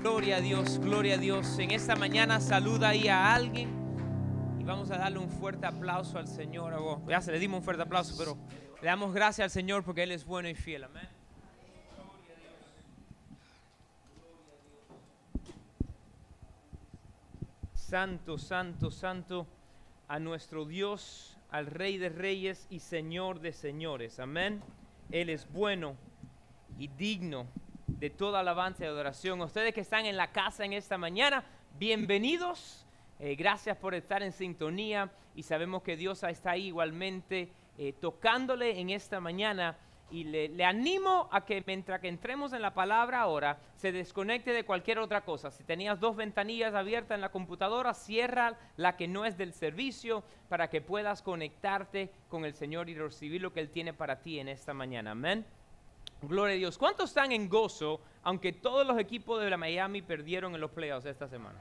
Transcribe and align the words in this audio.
Gloria 0.00 0.38
a 0.38 0.40
Dios, 0.40 0.78
gloria 0.78 1.16
a 1.16 1.18
Dios. 1.18 1.58
En 1.58 1.72
esta 1.72 1.94
mañana 1.94 2.40
saluda 2.40 2.88
ahí 2.88 3.06
a 3.08 3.34
alguien 3.34 3.68
y 4.58 4.64
vamos 4.64 4.90
a 4.90 4.96
darle 4.96 5.18
un 5.18 5.28
fuerte 5.28 5.66
aplauso 5.66 6.16
al 6.16 6.26
Señor. 6.26 6.72
Oh, 6.72 7.02
ya 7.06 7.20
se 7.20 7.30
le 7.30 7.38
dimos 7.38 7.58
un 7.58 7.64
fuerte 7.64 7.82
aplauso, 7.82 8.14
pero 8.16 8.38
le 8.80 8.86
damos 8.86 9.12
gracias 9.12 9.44
al 9.44 9.50
Señor 9.50 9.84
porque 9.84 10.04
Él 10.04 10.12
es 10.12 10.24
bueno 10.24 10.48
y 10.48 10.54
fiel. 10.54 10.84
Amén. 10.84 11.06
Santo, 17.74 18.38
santo, 18.38 18.90
santo 18.90 19.46
a 20.08 20.18
nuestro 20.18 20.64
Dios, 20.64 21.36
al 21.50 21.66
Rey 21.66 21.98
de 21.98 22.08
Reyes 22.08 22.66
y 22.70 22.80
Señor 22.80 23.40
de 23.40 23.52
Señores. 23.52 24.18
Amén. 24.18 24.62
Él 25.10 25.28
es 25.28 25.46
bueno 25.52 25.94
y 26.78 26.88
digno 26.88 27.46
de 28.00 28.08
toda 28.08 28.40
alabanza 28.40 28.84
y 28.84 28.86
adoración. 28.86 29.42
Ustedes 29.42 29.74
que 29.74 29.82
están 29.82 30.06
en 30.06 30.16
la 30.16 30.32
casa 30.32 30.64
en 30.64 30.72
esta 30.72 30.96
mañana, 30.96 31.44
bienvenidos. 31.78 32.86
Eh, 33.18 33.34
gracias 33.34 33.76
por 33.76 33.94
estar 33.94 34.22
en 34.22 34.32
sintonía 34.32 35.12
y 35.34 35.42
sabemos 35.42 35.82
que 35.82 35.98
Dios 35.98 36.22
está 36.22 36.52
ahí 36.52 36.68
igualmente 36.68 37.52
eh, 37.76 37.92
tocándole 37.92 38.80
en 38.80 38.88
esta 38.88 39.20
mañana. 39.20 39.76
Y 40.10 40.24
le, 40.24 40.48
le 40.48 40.64
animo 40.64 41.28
a 41.30 41.44
que 41.44 41.62
mientras 41.66 42.00
que 42.00 42.08
entremos 42.08 42.54
en 42.54 42.62
la 42.62 42.72
palabra 42.72 43.20
ahora, 43.20 43.60
se 43.76 43.92
desconecte 43.92 44.52
de 44.52 44.64
cualquier 44.64 44.98
otra 44.98 45.20
cosa. 45.20 45.50
Si 45.50 45.62
tenías 45.62 46.00
dos 46.00 46.16
ventanillas 46.16 46.74
abiertas 46.74 47.16
en 47.16 47.20
la 47.20 47.30
computadora, 47.30 47.92
cierra 47.92 48.58
la 48.76 48.96
que 48.96 49.08
no 49.08 49.26
es 49.26 49.36
del 49.36 49.52
servicio 49.52 50.24
para 50.48 50.70
que 50.70 50.80
puedas 50.80 51.20
conectarte 51.20 52.10
con 52.30 52.46
el 52.46 52.54
Señor 52.54 52.88
y 52.88 52.94
recibir 52.94 53.42
lo 53.42 53.52
que 53.52 53.60
Él 53.60 53.68
tiene 53.68 53.92
para 53.92 54.22
ti 54.22 54.40
en 54.40 54.48
esta 54.48 54.72
mañana. 54.72 55.10
Amén. 55.10 55.44
Gloria 56.22 56.54
a 56.54 56.58
Dios. 56.58 56.76
¿Cuántos 56.76 57.10
están 57.10 57.32
en 57.32 57.48
gozo, 57.48 58.00
aunque 58.22 58.52
todos 58.52 58.86
los 58.86 58.98
equipos 58.98 59.40
de 59.40 59.50
la 59.50 59.56
Miami 59.56 60.02
perdieron 60.02 60.54
en 60.54 60.60
los 60.60 60.70
playoffs 60.70 61.06
esta 61.06 61.28
semana? 61.28 61.58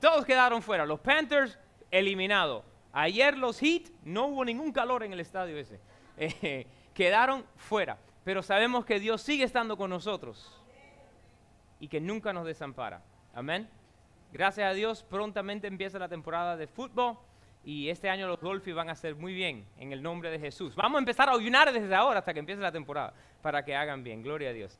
Todos 0.00 0.24
quedaron 0.24 0.62
fuera. 0.62 0.84
Los 0.84 1.00
Panthers 1.00 1.58
eliminados. 1.90 2.64
Ayer 2.92 3.36
los 3.36 3.58
Heat, 3.58 3.88
no 4.04 4.26
hubo 4.26 4.44
ningún 4.44 4.72
calor 4.72 5.02
en 5.02 5.12
el 5.12 5.20
estadio 5.20 5.56
ese. 5.56 5.80
Eh, 6.16 6.64
quedaron 6.94 7.44
fuera. 7.56 7.98
Pero 8.22 8.40
sabemos 8.40 8.84
que 8.84 9.00
Dios 9.00 9.20
sigue 9.20 9.42
estando 9.42 9.76
con 9.76 9.90
nosotros 9.90 10.62
y 11.80 11.88
que 11.88 12.00
nunca 12.00 12.32
nos 12.32 12.46
desampara. 12.46 13.02
Amén. 13.34 13.68
Gracias 14.32 14.70
a 14.70 14.74
Dios, 14.74 15.02
prontamente 15.02 15.66
empieza 15.66 15.98
la 15.98 16.08
temporada 16.08 16.56
de 16.56 16.68
fútbol 16.68 17.18
y 17.64 17.88
este 17.88 18.10
año 18.10 18.28
los 18.28 18.40
Dolphins 18.40 18.76
van 18.76 18.88
a 18.88 18.92
hacer 18.92 19.14
muy 19.14 19.32
bien 19.32 19.66
en 19.78 19.92
el 19.92 20.02
nombre 20.02 20.30
de 20.30 20.38
Jesús. 20.38 20.74
Vamos 20.74 20.96
a 20.96 21.00
empezar 21.00 21.28
a 21.28 21.32
ayunar 21.32 21.72
desde 21.72 21.94
ahora 21.94 22.18
hasta 22.18 22.34
que 22.34 22.40
empiece 22.40 22.60
la 22.60 22.72
temporada 22.72 23.14
para 23.40 23.64
que 23.64 23.74
hagan 23.74 24.04
bien. 24.04 24.22
Gloria 24.22 24.50
a 24.50 24.52
Dios. 24.52 24.78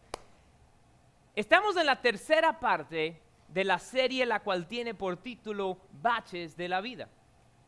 Estamos 1.34 1.76
en 1.76 1.86
la 1.86 2.00
tercera 2.00 2.60
parte 2.60 3.20
de 3.48 3.64
la 3.64 3.78
serie 3.78 4.26
la 4.26 4.40
cual 4.40 4.66
tiene 4.66 4.94
por 4.94 5.16
título 5.16 5.78
Baches 6.02 6.56
de 6.56 6.68
la 6.68 6.80
vida. 6.80 7.08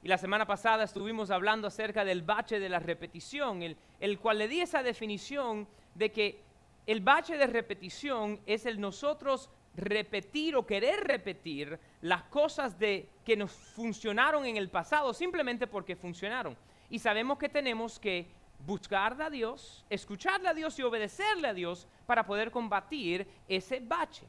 Y 0.03 0.08
la 0.08 0.19
semana 0.19 0.47
pasada 0.47 0.84
estuvimos 0.84 1.30
hablando 1.30 1.67
acerca 1.67 2.05
del 2.05 2.23
bache 2.23 2.61
de 2.61 2.69
la 2.69 2.78
repetición, 2.78 3.62
el, 3.62 3.77
el 3.98 4.19
cual 4.19 4.39
le 4.39 4.48
di 4.48 4.61
esa 4.61 4.83
definición 4.83 5.67
de 5.95 6.12
que 6.12 6.41
el 6.86 7.01
bache 7.01 7.36
de 7.36 7.47
repetición 7.47 8.39
es 8.47 8.67
el 8.67 8.80
nosotros 8.80 9.51
repetir 9.77 10.56
o 10.56 10.66
querer 10.66 11.05
repetir 11.05 11.78
las 12.00 12.22
cosas 12.24 12.78
de, 12.78 13.08
que 13.24 13.36
nos 13.36 13.52
funcionaron 13.52 14.44
en 14.46 14.56
el 14.56 14.68
pasado 14.70 15.12
simplemente 15.12 15.66
porque 15.66 15.94
funcionaron. 15.94 16.56
Y 16.88 16.98
sabemos 16.98 17.38
que 17.38 17.48
tenemos 17.48 17.98
que 17.98 18.27
buscar 18.64 19.20
a 19.20 19.30
Dios, 19.30 19.84
escucharle 19.91 20.48
a 20.48 20.55
Dios 20.55 20.78
y 20.78 20.83
obedecerle 20.83 21.48
a 21.48 21.55
Dios 21.55 21.86
para 22.06 22.24
poder 22.24 22.50
combatir 22.50 23.27
ese 23.48 23.80
bache. 23.80 24.27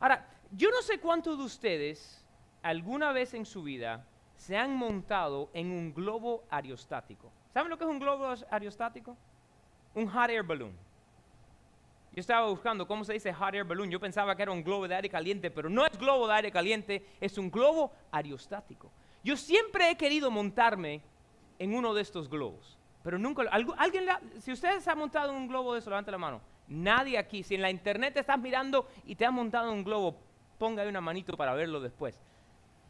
Ahora, 0.00 0.26
yo 0.52 0.70
no 0.70 0.82
sé 0.82 0.98
cuántos 0.98 1.36
de 1.38 1.44
ustedes 1.44 2.24
alguna 2.62 3.12
vez 3.12 3.34
en 3.34 3.44
su 3.44 3.62
vida 3.62 4.06
se 4.36 4.56
han 4.56 4.76
montado 4.76 5.50
en 5.52 5.70
un 5.70 5.92
globo 5.92 6.44
aerostático. 6.50 7.32
¿Saben 7.52 7.70
lo 7.70 7.78
que 7.78 7.84
es 7.84 7.90
un 7.90 7.98
globo 7.98 8.34
aerostático? 8.50 9.16
Un 9.94 10.06
hot 10.08 10.30
air 10.30 10.42
balloon. 10.42 10.85
Yo 12.16 12.22
estaba 12.22 12.48
buscando 12.48 12.86
cómo 12.86 13.04
se 13.04 13.12
dice 13.12 13.30
hot 13.30 13.52
air 13.52 13.64
balloon. 13.64 13.90
Yo 13.90 14.00
pensaba 14.00 14.34
que 14.34 14.42
era 14.42 14.50
un 14.50 14.64
globo 14.64 14.88
de 14.88 14.94
aire 14.94 15.10
caliente, 15.10 15.50
pero 15.50 15.68
no 15.68 15.84
es 15.84 15.98
globo 15.98 16.26
de 16.26 16.32
aire 16.32 16.50
caliente, 16.50 17.04
es 17.20 17.36
un 17.36 17.50
globo 17.50 17.92
aerostático. 18.10 18.90
Yo 19.22 19.36
siempre 19.36 19.90
he 19.90 19.98
querido 19.98 20.30
montarme 20.30 21.02
en 21.58 21.74
uno 21.74 21.92
de 21.92 22.00
estos 22.00 22.30
globos, 22.30 22.78
pero 23.02 23.18
nunca. 23.18 23.42
¿Alguien, 23.50 24.06
si 24.38 24.50
ustedes 24.50 24.88
han 24.88 24.96
montado 24.96 25.30
en 25.30 25.36
un 25.36 25.46
globo 25.46 25.74
de 25.74 25.80
eso, 25.80 25.90
levante 25.90 26.10
la 26.10 26.16
mano. 26.16 26.40
Nadie 26.68 27.18
aquí. 27.18 27.42
Si 27.42 27.54
en 27.54 27.60
la 27.60 27.68
internet 27.68 28.14
te 28.14 28.20
estás 28.20 28.38
mirando 28.38 28.88
y 29.04 29.14
te 29.14 29.26
has 29.26 29.32
montado 29.32 29.70
en 29.70 29.76
un 29.76 29.84
globo, 29.84 30.16
ponga 30.56 30.84
ahí 30.84 30.88
una 30.88 31.02
manito 31.02 31.36
para 31.36 31.52
verlo 31.52 31.80
después. 31.80 32.18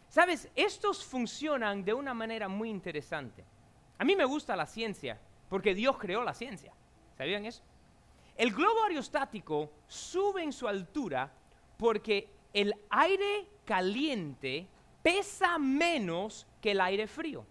Sabes, 0.08 0.48
estos 0.54 1.04
funcionan 1.04 1.84
de 1.84 1.93
una 1.93 2.14
manera 2.14 2.47
muy 2.47 2.70
interesante. 2.70 3.44
A 3.98 4.04
mí 4.04 4.14
me 4.14 4.25
gusta 4.25 4.54
la 4.54 4.66
ciencia, 4.66 5.19
porque 5.48 5.75
Dios 5.75 5.98
creó 5.98 6.22
la 6.22 6.32
ciencia. 6.32 6.72
¿Sabían 7.19 7.44
eso? 7.44 7.64
El 8.36 8.52
globo 8.52 8.84
aerostático 8.84 9.70
sube 9.86 10.42
en 10.42 10.52
su 10.52 10.69
altura 10.69 11.32
porque 11.78 12.28
el 12.52 12.74
aire 12.91 13.48
caliente 13.64 14.66
pesa 15.02 15.58
menos 15.58 16.46
que 16.60 16.72
el 16.72 16.80
aire 16.80 17.06
frío. 17.06 17.46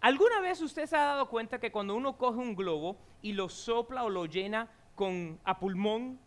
¿Alguna 0.00 0.40
vez 0.40 0.60
usted 0.60 0.86
se 0.86 0.96
ha 0.96 1.04
dado 1.04 1.28
cuenta 1.28 1.58
que 1.58 1.72
cuando 1.72 1.96
uno 1.96 2.16
coge 2.16 2.38
un 2.38 2.54
globo 2.54 2.96
y 3.22 3.32
lo 3.32 3.48
sopla 3.48 4.04
o 4.04 4.10
lo 4.10 4.26
llena 4.26 4.68
con 4.94 5.40
a 5.44 5.58
pulmón 5.58 6.20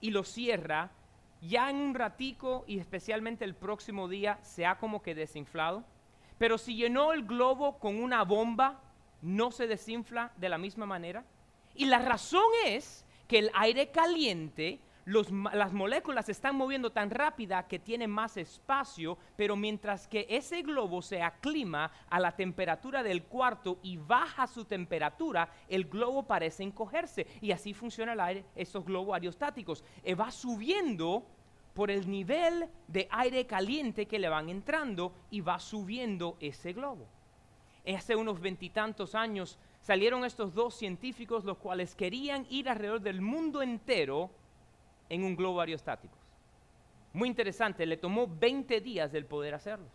y 0.00 0.10
lo 0.10 0.22
cierra, 0.22 0.92
ya 1.40 1.70
en 1.70 1.76
un 1.76 1.94
ratico 1.94 2.64
y 2.68 2.78
especialmente 2.78 3.44
el 3.44 3.56
próximo 3.56 4.08
día 4.08 4.38
se 4.42 4.64
ha 4.64 4.78
como 4.78 5.02
que 5.02 5.16
desinflado? 5.16 5.82
Pero 6.38 6.56
si 6.56 6.76
llenó 6.76 7.12
el 7.12 7.24
globo 7.24 7.78
con 7.78 8.00
una 8.00 8.22
bomba, 8.22 8.80
¿no 9.22 9.50
se 9.50 9.66
desinfla 9.66 10.32
de 10.36 10.48
la 10.48 10.58
misma 10.58 10.86
manera? 10.86 11.24
Y 11.76 11.86
la 11.86 11.98
razón 11.98 12.44
es 12.66 13.04
que 13.28 13.38
el 13.38 13.50
aire 13.54 13.90
caliente, 13.90 14.80
las 15.04 15.72
moléculas 15.72 16.26
se 16.26 16.32
están 16.32 16.56
moviendo 16.56 16.90
tan 16.90 17.10
rápida 17.10 17.68
que 17.68 17.78
tiene 17.78 18.08
más 18.08 18.36
espacio, 18.36 19.18
pero 19.36 19.56
mientras 19.56 20.08
que 20.08 20.26
ese 20.28 20.62
globo 20.62 21.02
se 21.02 21.22
aclima 21.22 21.92
a 22.08 22.18
la 22.18 22.32
temperatura 22.32 23.02
del 23.02 23.24
cuarto 23.24 23.78
y 23.82 23.98
baja 23.98 24.46
su 24.46 24.64
temperatura, 24.64 25.48
el 25.68 25.84
globo 25.84 26.24
parece 26.24 26.62
encogerse. 26.62 27.26
Y 27.40 27.52
así 27.52 27.74
funciona 27.74 28.14
el 28.14 28.20
aire, 28.20 28.44
estos 28.54 28.84
globos 28.84 29.14
aerostáticos. 29.14 29.84
Eh, 30.02 30.14
va 30.14 30.30
subiendo 30.30 31.26
por 31.74 31.90
el 31.90 32.10
nivel 32.10 32.68
de 32.88 33.06
aire 33.10 33.46
caliente 33.46 34.06
que 34.06 34.18
le 34.18 34.30
van 34.30 34.48
entrando 34.48 35.12
y 35.30 35.42
va 35.42 35.60
subiendo 35.60 36.38
ese 36.40 36.72
globo. 36.72 37.06
Hace 37.94 38.16
unos 38.16 38.40
veintitantos 38.40 39.14
años 39.14 39.58
salieron 39.86 40.24
estos 40.24 40.52
dos 40.52 40.74
científicos 40.74 41.44
los 41.44 41.58
cuales 41.58 41.94
querían 41.94 42.44
ir 42.50 42.68
alrededor 42.68 43.00
del 43.00 43.20
mundo 43.20 43.62
entero 43.62 44.30
en 45.08 45.22
un 45.22 45.36
globo 45.36 45.60
aerostático. 45.60 46.16
Muy 47.12 47.28
interesante, 47.28 47.86
le 47.86 47.96
tomó 47.96 48.26
20 48.26 48.80
días 48.80 49.12
del 49.12 49.26
poder 49.26 49.54
hacerlos. 49.54 49.92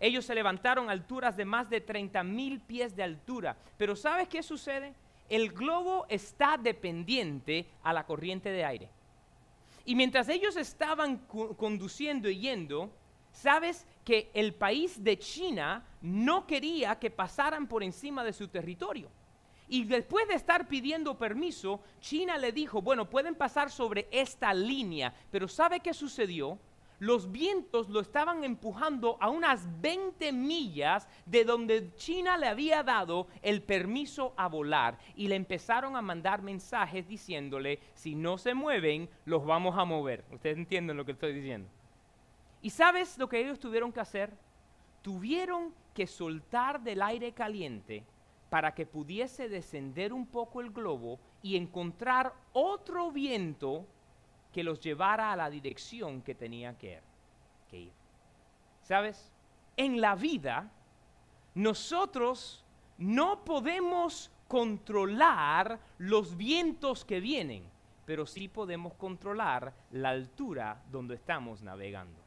Ellos 0.00 0.24
se 0.24 0.34
levantaron 0.34 0.88
a 0.88 0.92
alturas 0.92 1.36
de 1.36 1.44
más 1.44 1.70
de 1.70 1.80
30 1.80 2.24
mil 2.24 2.58
pies 2.58 2.96
de 2.96 3.04
altura. 3.04 3.56
Pero 3.78 3.94
¿sabes 3.94 4.26
qué 4.26 4.42
sucede? 4.42 4.94
El 5.28 5.52
globo 5.52 6.06
está 6.08 6.58
dependiente 6.58 7.66
a 7.84 7.92
la 7.92 8.06
corriente 8.06 8.50
de 8.50 8.64
aire. 8.64 8.88
Y 9.84 9.94
mientras 9.94 10.28
ellos 10.28 10.56
estaban 10.56 11.18
conduciendo 11.56 12.28
y 12.28 12.40
yendo, 12.40 12.90
¿sabes 13.34 13.86
que 14.04 14.30
el 14.34 14.54
país 14.54 15.02
de 15.02 15.18
China 15.18 15.84
no 16.00 16.46
quería 16.46 16.98
que 16.98 17.10
pasaran 17.10 17.66
por 17.66 17.82
encima 17.82 18.22
de 18.22 18.32
su 18.32 18.48
territorio. 18.48 19.08
Y 19.66 19.84
después 19.84 20.28
de 20.28 20.34
estar 20.34 20.68
pidiendo 20.68 21.16
permiso, 21.16 21.80
China 22.00 22.36
le 22.36 22.52
dijo, 22.52 22.82
bueno, 22.82 23.08
pueden 23.08 23.34
pasar 23.34 23.70
sobre 23.70 24.06
esta 24.10 24.52
línea, 24.52 25.14
pero 25.30 25.48
¿sabe 25.48 25.80
qué 25.80 25.94
sucedió? 25.94 26.58
Los 27.00 27.32
vientos 27.32 27.88
lo 27.88 28.00
estaban 28.00 28.44
empujando 28.44 29.16
a 29.20 29.28
unas 29.30 29.66
20 29.80 30.32
millas 30.32 31.08
de 31.26 31.44
donde 31.44 31.92
China 31.96 32.36
le 32.36 32.46
había 32.46 32.82
dado 32.82 33.26
el 33.42 33.62
permiso 33.62 34.32
a 34.36 34.48
volar 34.48 34.98
y 35.16 35.26
le 35.28 35.34
empezaron 35.34 35.96
a 35.96 36.02
mandar 36.02 36.42
mensajes 36.42 37.08
diciéndole, 37.08 37.80
si 37.94 38.14
no 38.14 38.38
se 38.38 38.54
mueven, 38.54 39.08
los 39.24 39.44
vamos 39.44 39.76
a 39.76 39.84
mover. 39.84 40.24
Ustedes 40.30 40.56
entienden 40.56 40.96
lo 40.96 41.04
que 41.04 41.12
estoy 41.12 41.32
diciendo. 41.32 41.68
¿Y 42.64 42.70
sabes 42.70 43.18
lo 43.18 43.28
que 43.28 43.40
ellos 43.40 43.60
tuvieron 43.60 43.92
que 43.92 44.00
hacer? 44.00 44.32
Tuvieron 45.02 45.74
que 45.92 46.06
soltar 46.06 46.80
del 46.80 47.02
aire 47.02 47.32
caliente 47.32 48.02
para 48.48 48.74
que 48.74 48.86
pudiese 48.86 49.50
descender 49.50 50.14
un 50.14 50.26
poco 50.26 50.62
el 50.62 50.70
globo 50.70 51.20
y 51.42 51.58
encontrar 51.58 52.32
otro 52.54 53.12
viento 53.12 53.84
que 54.50 54.64
los 54.64 54.80
llevara 54.80 55.30
a 55.30 55.36
la 55.36 55.50
dirección 55.50 56.22
que 56.22 56.34
tenían 56.34 56.74
que, 56.76 57.02
que 57.68 57.80
ir. 57.80 57.92
¿Sabes? 58.82 59.30
En 59.76 60.00
la 60.00 60.14
vida, 60.14 60.70
nosotros 61.54 62.64
no 62.96 63.44
podemos 63.44 64.30
controlar 64.48 65.78
los 65.98 66.34
vientos 66.34 67.04
que 67.04 67.20
vienen, 67.20 67.68
pero 68.06 68.24
sí 68.24 68.48
podemos 68.48 68.94
controlar 68.94 69.74
la 69.90 70.08
altura 70.08 70.82
donde 70.90 71.16
estamos 71.16 71.60
navegando. 71.62 72.23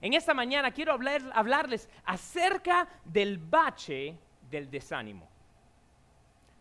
En 0.00 0.14
esta 0.14 0.34
mañana 0.34 0.70
quiero 0.70 0.92
hablarles 0.92 1.88
acerca 2.04 2.88
del 3.04 3.38
bache 3.38 4.18
del 4.50 4.70
desánimo. 4.70 5.28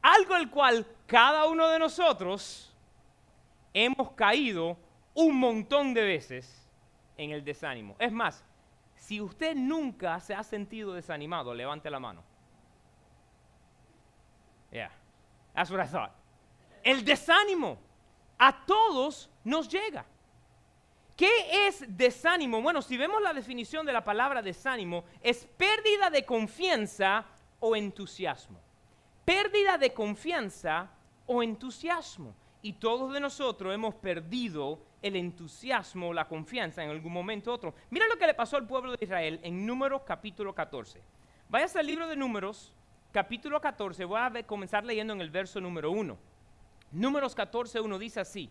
Algo 0.02 0.36
el 0.36 0.50
cual 0.50 0.86
cada 1.06 1.46
uno 1.46 1.68
de 1.70 1.80
nosotros 1.80 2.74
hemos 3.74 4.12
caído 4.12 4.78
un 5.14 5.38
montón 5.38 5.94
de 5.94 6.04
veces 6.04 6.70
en 7.18 7.32
el 7.32 7.44
desánimo. 7.44 7.96
Es 8.00 8.12
más, 8.12 8.44
si 8.96 9.20
usted 9.22 9.56
nunca 9.56 10.20
se 10.20 10.34
ha 10.34 10.44
sentido 10.44 10.94
desanimado, 10.94 11.54
levante 11.54 11.90
la 11.90 12.00
mano. 12.00 12.24
Yeah, 14.72 14.92
that's 15.54 15.70
what 15.72 15.84
I 15.84 15.88
thought. 15.88 16.12
El 16.84 17.04
desánimo 17.04 17.78
a 18.38 18.66
todos 18.66 19.30
nos 19.44 19.68
llega. 19.70 20.06
¿Qué 21.16 21.68
es 21.68 21.86
desánimo? 21.88 22.62
Bueno, 22.62 22.82
si 22.82 22.98
vemos 22.98 23.22
la 23.22 23.34
definición 23.34 23.86
de 23.86 23.94
la 23.94 24.04
palabra 24.04 24.42
desánimo, 24.42 25.06
es 25.22 25.46
pérdida 25.46 26.10
de 26.10 26.26
confianza 26.26 27.26
o 27.60 27.76
entusiasmo. 27.76 28.60
Pérdida 29.24 29.78
de 29.78 29.94
confianza 29.94 30.92
o 31.26 31.42
entusiasmo. 31.42 32.36
Y 32.62 32.74
todos 32.74 33.14
de 33.14 33.20
nosotros 33.20 33.74
hemos 33.74 33.96
perdido 33.96 34.80
el 35.02 35.16
entusiasmo, 35.16 36.14
la 36.14 36.28
confianza 36.28 36.84
en 36.84 36.90
algún 36.90 37.14
momento 37.14 37.52
u 37.52 37.54
otro. 37.54 37.76
Mira 37.92 38.08
lo 38.08 38.18
que 38.18 38.28
le 38.28 38.34
pasó 38.34 38.58
al 38.58 38.68
pueblo 38.68 38.92
de 38.92 39.06
Israel 39.06 39.40
en 39.44 39.66
Números 39.66 40.02
capítulo 40.06 40.54
14. 40.54 41.02
Vaya 41.48 41.68
al 41.80 41.86
libro 41.86 42.08
de 42.08 42.16
Números, 42.18 42.74
capítulo 43.14 43.62
14. 43.62 44.04
Voy 44.04 44.20
a 44.20 44.44
comenzar 44.44 44.84
leyendo 44.84 45.14
en 45.14 45.22
el 45.22 45.30
verso 45.30 45.62
número 45.62 45.92
1. 45.92 46.18
Números 46.92 47.36
14, 47.36 47.80
1 47.80 48.00
dice 48.00 48.20
así. 48.20 48.50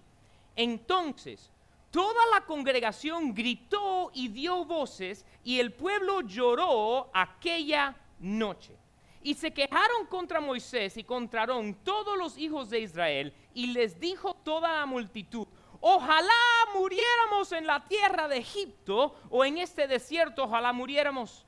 Entonces 0.56 1.50
Toda 1.94 2.26
la 2.32 2.40
congregación 2.40 3.32
gritó 3.32 4.10
y 4.12 4.26
dio 4.26 4.64
voces 4.64 5.24
y 5.44 5.60
el 5.60 5.72
pueblo 5.72 6.22
lloró 6.22 7.08
aquella 7.14 7.94
noche. 8.18 8.76
Y 9.22 9.34
se 9.34 9.52
quejaron 9.52 10.04
contra 10.08 10.40
Moisés 10.40 10.96
y 10.96 11.04
contra 11.04 11.42
Aarón 11.42 11.72
todos 11.84 12.18
los 12.18 12.36
hijos 12.36 12.68
de 12.68 12.80
Israel 12.80 13.32
y 13.54 13.68
les 13.68 14.00
dijo 14.00 14.34
toda 14.34 14.72
la 14.72 14.86
multitud, 14.86 15.46
ojalá 15.80 16.32
muriéramos 16.74 17.52
en 17.52 17.64
la 17.64 17.84
tierra 17.84 18.26
de 18.26 18.38
Egipto 18.38 19.14
o 19.30 19.44
en 19.44 19.58
este 19.58 19.86
desierto, 19.86 20.42
ojalá 20.42 20.72
muriéramos. 20.72 21.46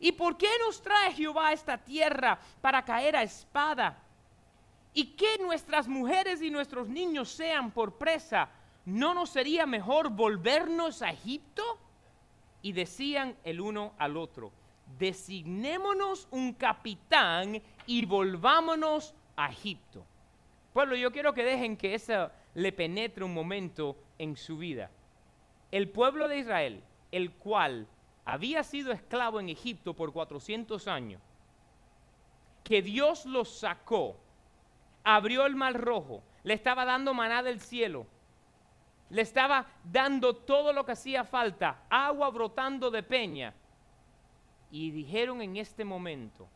¿Y 0.00 0.10
por 0.10 0.36
qué 0.36 0.50
nos 0.66 0.82
trae 0.82 1.12
Jehová 1.12 1.50
a 1.50 1.52
esta 1.52 1.78
tierra 1.78 2.40
para 2.60 2.84
caer 2.84 3.14
a 3.14 3.22
espada? 3.22 3.96
Y 4.92 5.14
que 5.14 5.38
nuestras 5.38 5.86
mujeres 5.86 6.42
y 6.42 6.50
nuestros 6.50 6.88
niños 6.88 7.28
sean 7.28 7.70
por 7.70 7.96
presa 7.96 8.50
¿no 8.84 9.14
nos 9.14 9.30
sería 9.30 9.66
mejor 9.66 10.10
volvernos 10.10 11.02
a 11.02 11.10
Egipto? 11.10 11.62
Y 12.62 12.72
decían 12.72 13.36
el 13.44 13.60
uno 13.60 13.92
al 13.98 14.16
otro, 14.16 14.52
designémonos 14.98 16.28
un 16.30 16.54
capitán 16.54 17.62
y 17.86 18.06
volvámonos 18.06 19.14
a 19.36 19.50
Egipto. 19.50 20.04
Pueblo, 20.72 20.96
yo 20.96 21.12
quiero 21.12 21.34
que 21.34 21.44
dejen 21.44 21.76
que 21.76 21.94
eso 21.94 22.30
le 22.54 22.72
penetre 22.72 23.24
un 23.24 23.34
momento 23.34 23.96
en 24.18 24.36
su 24.36 24.58
vida. 24.58 24.90
El 25.70 25.88
pueblo 25.88 26.28
de 26.28 26.38
Israel, 26.38 26.82
el 27.12 27.32
cual 27.32 27.86
había 28.24 28.62
sido 28.62 28.92
esclavo 28.92 29.40
en 29.40 29.48
Egipto 29.48 29.94
por 29.94 30.12
400 30.12 30.88
años, 30.88 31.20
que 32.62 32.80
Dios 32.80 33.26
los 33.26 33.58
sacó, 33.58 34.16
abrió 35.04 35.44
el 35.46 35.54
mar 35.54 35.78
rojo, 35.78 36.22
le 36.42 36.54
estaba 36.54 36.84
dando 36.84 37.12
maná 37.12 37.42
del 37.42 37.60
cielo, 37.60 38.06
le 39.14 39.22
estaba 39.22 39.64
dando 39.84 40.34
todo 40.34 40.72
lo 40.72 40.84
que 40.84 40.90
hacía 40.90 41.22
falta, 41.22 41.84
agua 41.88 42.30
brotando 42.30 42.90
de 42.90 43.04
peña. 43.04 43.54
Y 44.72 44.90
dijeron 44.90 45.40
en 45.40 45.56
este 45.56 45.84
momento, 45.84 46.48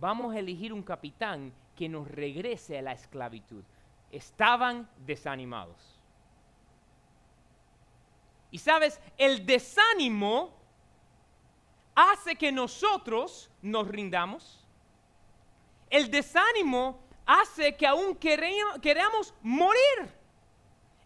vamos 0.00 0.34
a 0.34 0.40
elegir 0.40 0.72
un 0.72 0.82
capitán 0.82 1.52
que 1.76 1.88
nos 1.88 2.08
regrese 2.08 2.76
a 2.76 2.82
la 2.82 2.90
esclavitud. 2.90 3.62
Estaban 4.10 4.90
desanimados. 5.06 6.02
Y 8.50 8.58
sabes, 8.58 9.00
el 9.16 9.46
desánimo 9.46 10.52
hace 11.94 12.34
que 12.34 12.50
nosotros 12.50 13.48
nos 13.62 13.86
rindamos. 13.86 14.66
El 15.88 16.10
desánimo 16.10 17.00
hace 17.24 17.76
que 17.76 17.86
aún 17.86 18.16
queramos 18.16 19.32
morir. 19.40 20.19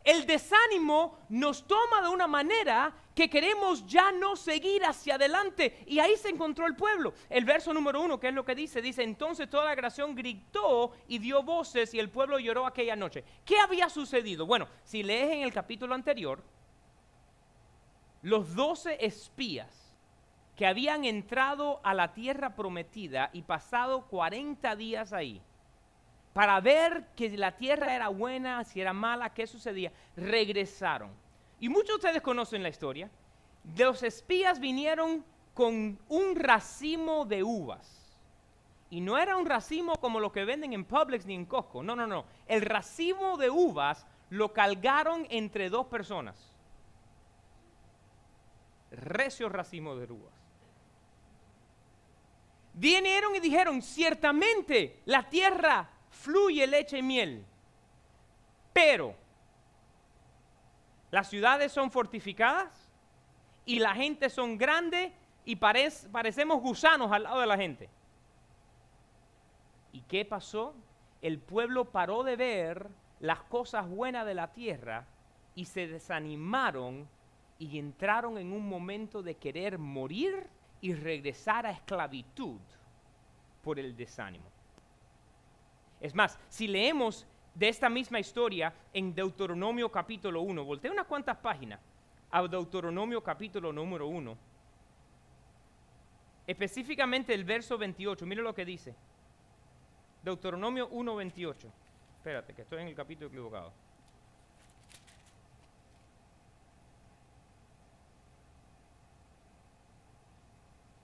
El 0.05 0.27
desánimo 0.27 1.19
nos 1.31 1.67
toma 1.67 2.03
de 2.03 2.09
una 2.09 2.27
manera 2.27 2.95
que 3.15 3.31
queremos 3.31 3.87
ya 3.87 4.13
no 4.13 4.37
seguir 4.37 4.85
hacia 4.85 5.15
adelante. 5.15 5.83
Y 5.87 5.99
ahí 5.99 6.15
se 6.17 6.29
encontró 6.29 6.67
el 6.67 6.77
pueblo. 6.77 7.15
El 7.31 7.47
verso 7.47 7.73
número 7.73 8.03
uno, 8.03 8.21
que 8.21 8.29
es 8.29 8.35
lo 8.35 8.45
que 8.45 8.55
dice, 8.55 8.83
dice, 8.83 9.03
entonces 9.03 9.49
toda 9.49 9.65
la 9.65 9.77
creación 9.77 10.15
gritó 10.15 10.93
y 11.09 11.19
dio 11.19 11.43
voces 11.43 11.95
y 11.95 11.99
el 11.99 12.11
pueblo 12.11 12.39
lloró 12.39 12.67
aquella 12.67 12.97
noche. 12.97 13.25
¿Qué 13.47 13.59
había 13.59 13.89
sucedido? 13.89 14.45
Bueno, 14.45 14.69
si 14.83 15.03
lees 15.03 15.33
en 15.33 15.43
el 15.43 15.55
capítulo 15.55 15.95
anterior, 15.95 16.43
los 18.21 18.55
doce 18.55 18.99
espías 19.01 19.97
que 20.55 20.67
habían 20.67 21.05
entrado 21.05 21.81
a 21.83 21.95
la 21.95 22.13
tierra 22.13 22.55
prometida 22.55 23.31
y 23.33 23.43
pasado 23.43 24.07
40 24.07 24.77
días 24.77 25.13
ahí, 25.13 25.41
para 26.35 26.61
ver 26.61 27.07
que 27.17 27.31
la 27.39 27.57
tierra 27.57 27.95
era 27.95 28.09
buena, 28.09 28.65
si 28.65 28.81
era 28.81 28.93
mala, 28.93 29.33
qué 29.33 29.47
sucedía, 29.47 29.93
regresaron. 30.17 31.13
Y 31.61 31.69
muchos 31.69 31.89
de 31.89 31.95
ustedes 31.95 32.23
conocen 32.23 32.63
la 32.63 32.69
historia. 32.69 33.09
Los 33.77 34.03
espías 34.03 34.59
vinieron 34.59 35.25
con 35.55 35.97
un 36.09 36.35
racimo 36.35 37.25
de 37.25 37.45
uvas. 37.45 38.19
Y 38.91 39.01
no 39.01 39.17
era 39.17 39.37
un 39.37 39.47
racimo 39.47 39.95
como 39.97 40.19
lo 40.19 40.33
que 40.33 40.45
venden 40.45 40.73
en 40.73 40.85
Publix 40.85 41.25
ni 41.25 41.35
en 41.35 41.47
Costco. 41.47 41.85
No, 41.85 41.95
no, 41.95 42.07
no. 42.07 42.25
El 42.47 42.63
racimo 42.63 43.37
de 43.37 43.49
uvas 43.49 44.05
lo 44.31 44.53
cargaron 44.53 45.29
entre 45.31 45.71
dos 45.71 45.87
personas. 45.87 46.53
Recio 48.91 49.49
racimo 49.49 49.95
de 49.95 50.13
uvas. 50.13 50.35
Vinieron 52.73 53.37
y 53.37 53.41
dijeron, 53.41 53.81
ciertamente 53.83 55.01
la 55.05 55.29
tierra 55.29 55.94
fluye 56.15 56.67
leche 56.67 56.99
y 56.99 57.03
miel. 57.03 57.45
Pero 58.73 59.15
las 61.11 61.29
ciudades 61.29 61.73
son 61.73 61.91
fortificadas 61.91 62.89
y 63.67 63.79
la 63.79 63.95
gente 63.95 64.31
son 64.31 64.57
grande 64.57 65.13
y 65.45 65.57
parecemos 65.57 66.61
gusanos 66.61 67.13
al 67.13 67.25
lado 67.25 67.41
de 67.41 67.47
la 67.47 67.57
gente. 67.57 67.89
¿Y 69.93 70.01
qué 70.03 70.25
pasó? 70.25 70.75
El 71.23 71.39
pueblo 71.39 71.85
paró 71.85 72.25
de 72.25 72.37
ver 72.37 72.89
las 73.21 73.43
cosas 73.45 73.89
buenas 73.89 74.27
de 74.27 74.35
la 74.35 74.53
tierra 74.53 75.07
y 75.55 75.67
se 75.67 75.87
desanimaron 75.87 77.09
y 77.59 77.79
entraron 77.79 78.37
en 78.39 78.53
un 78.53 78.69
momento 78.69 79.23
de 79.23 79.37
querer 79.37 79.79
morir 79.79 80.49
y 80.81 80.95
regresar 80.95 81.65
a 81.65 81.71
esclavitud 81.71 82.59
por 83.63 83.79
el 83.79 83.97
desánimo. 83.97 84.54
Es 86.01 86.15
más, 86.15 86.39
si 86.49 86.67
leemos 86.67 87.27
de 87.55 87.69
esta 87.69 87.89
misma 87.89 88.19
historia 88.19 88.73
en 88.93 89.15
Deuteronomio 89.15 89.91
capítulo 89.91 90.43
1, 90.43 90.65
voltea 90.65 90.93
unas 90.93 91.07
cuantas 91.07 91.37
páginas 91.39 91.81
a 92.31 92.43
Deuteronomio 92.43 93.23
capítulo 93.23 93.73
número 93.73 94.09
1, 94.09 94.37
específicamente 96.47 97.33
el 97.33 97.45
verso 97.45 97.79
28, 97.79 98.27
mire 98.27 98.43
lo 98.43 98.55
que 98.55 98.65
dice. 98.65 98.95
Deuteronomio 100.23 100.89
1, 100.89 101.17
28. 101.17 101.73
Espérate, 102.17 102.55
que 102.55 102.63
estoy 102.63 102.81
en 102.81 102.89
el 102.89 102.95
capítulo 102.95 103.29
equivocado. 103.29 103.73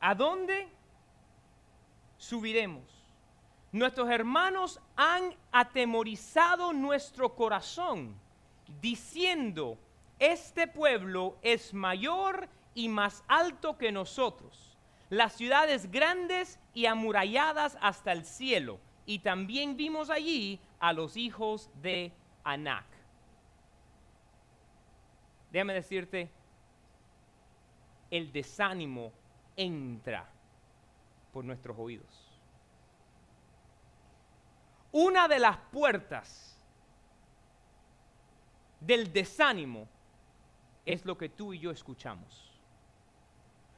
¿A 0.01 0.15
dónde 0.15 0.67
subiremos? 2.17 3.00
Nuestros 3.73 4.11
hermanos 4.11 4.81
han 4.97 5.35
atemorizado 5.53 6.73
nuestro 6.73 7.37
corazón, 7.37 8.17
diciendo, 8.81 9.79
este 10.19 10.67
pueblo 10.67 11.39
es 11.43 11.73
mayor 11.73 12.49
y 12.75 12.89
más 12.89 13.23
alto 13.29 13.79
que 13.79 13.93
nosotros, 13.93 14.77
las 15.09 15.35
ciudades 15.35 15.91
grandes 15.91 16.59
y 16.75 16.87
amuralladas 16.87 17.79
hasta 17.81 18.11
el 18.11 18.25
cielo. 18.25 18.81
Y 19.07 19.21
también 19.21 19.77
vimos 19.77 20.11
allí 20.11 20.61
a 20.81 20.93
los 20.93 21.17
hijos 21.17 21.71
de 21.81 22.13
Anac. 22.43 22.87
Déjame 25.53 25.75
decirte, 25.75 26.31
el 28.11 28.33
desánimo 28.33 29.13
entra 29.57 30.29
por 31.33 31.45
nuestros 31.45 31.77
oídos 31.79 32.30
una 34.93 35.29
de 35.29 35.39
las 35.39 35.57
puertas 35.73 36.57
del 38.81 39.13
desánimo 39.13 39.89
es 40.85 41.05
lo 41.05 41.17
que 41.17 41.29
tú 41.29 41.53
y 41.53 41.59
yo 41.59 41.71
escuchamos. 41.71 42.51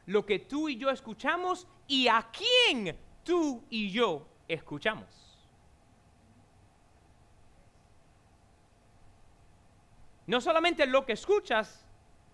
Lo 0.06 0.24
que 0.24 0.38
tú 0.38 0.68
y 0.68 0.76
yo 0.76 0.90
escuchamos 0.90 1.66
y 1.86 2.08
a 2.08 2.30
quién 2.32 2.96
tú 3.24 3.62
y 3.70 3.90
yo 3.90 4.26
escuchamos. 4.48 5.06
No 10.26 10.40
solamente 10.40 10.86
lo 10.86 11.04
que 11.04 11.12
escuchas, 11.12 11.84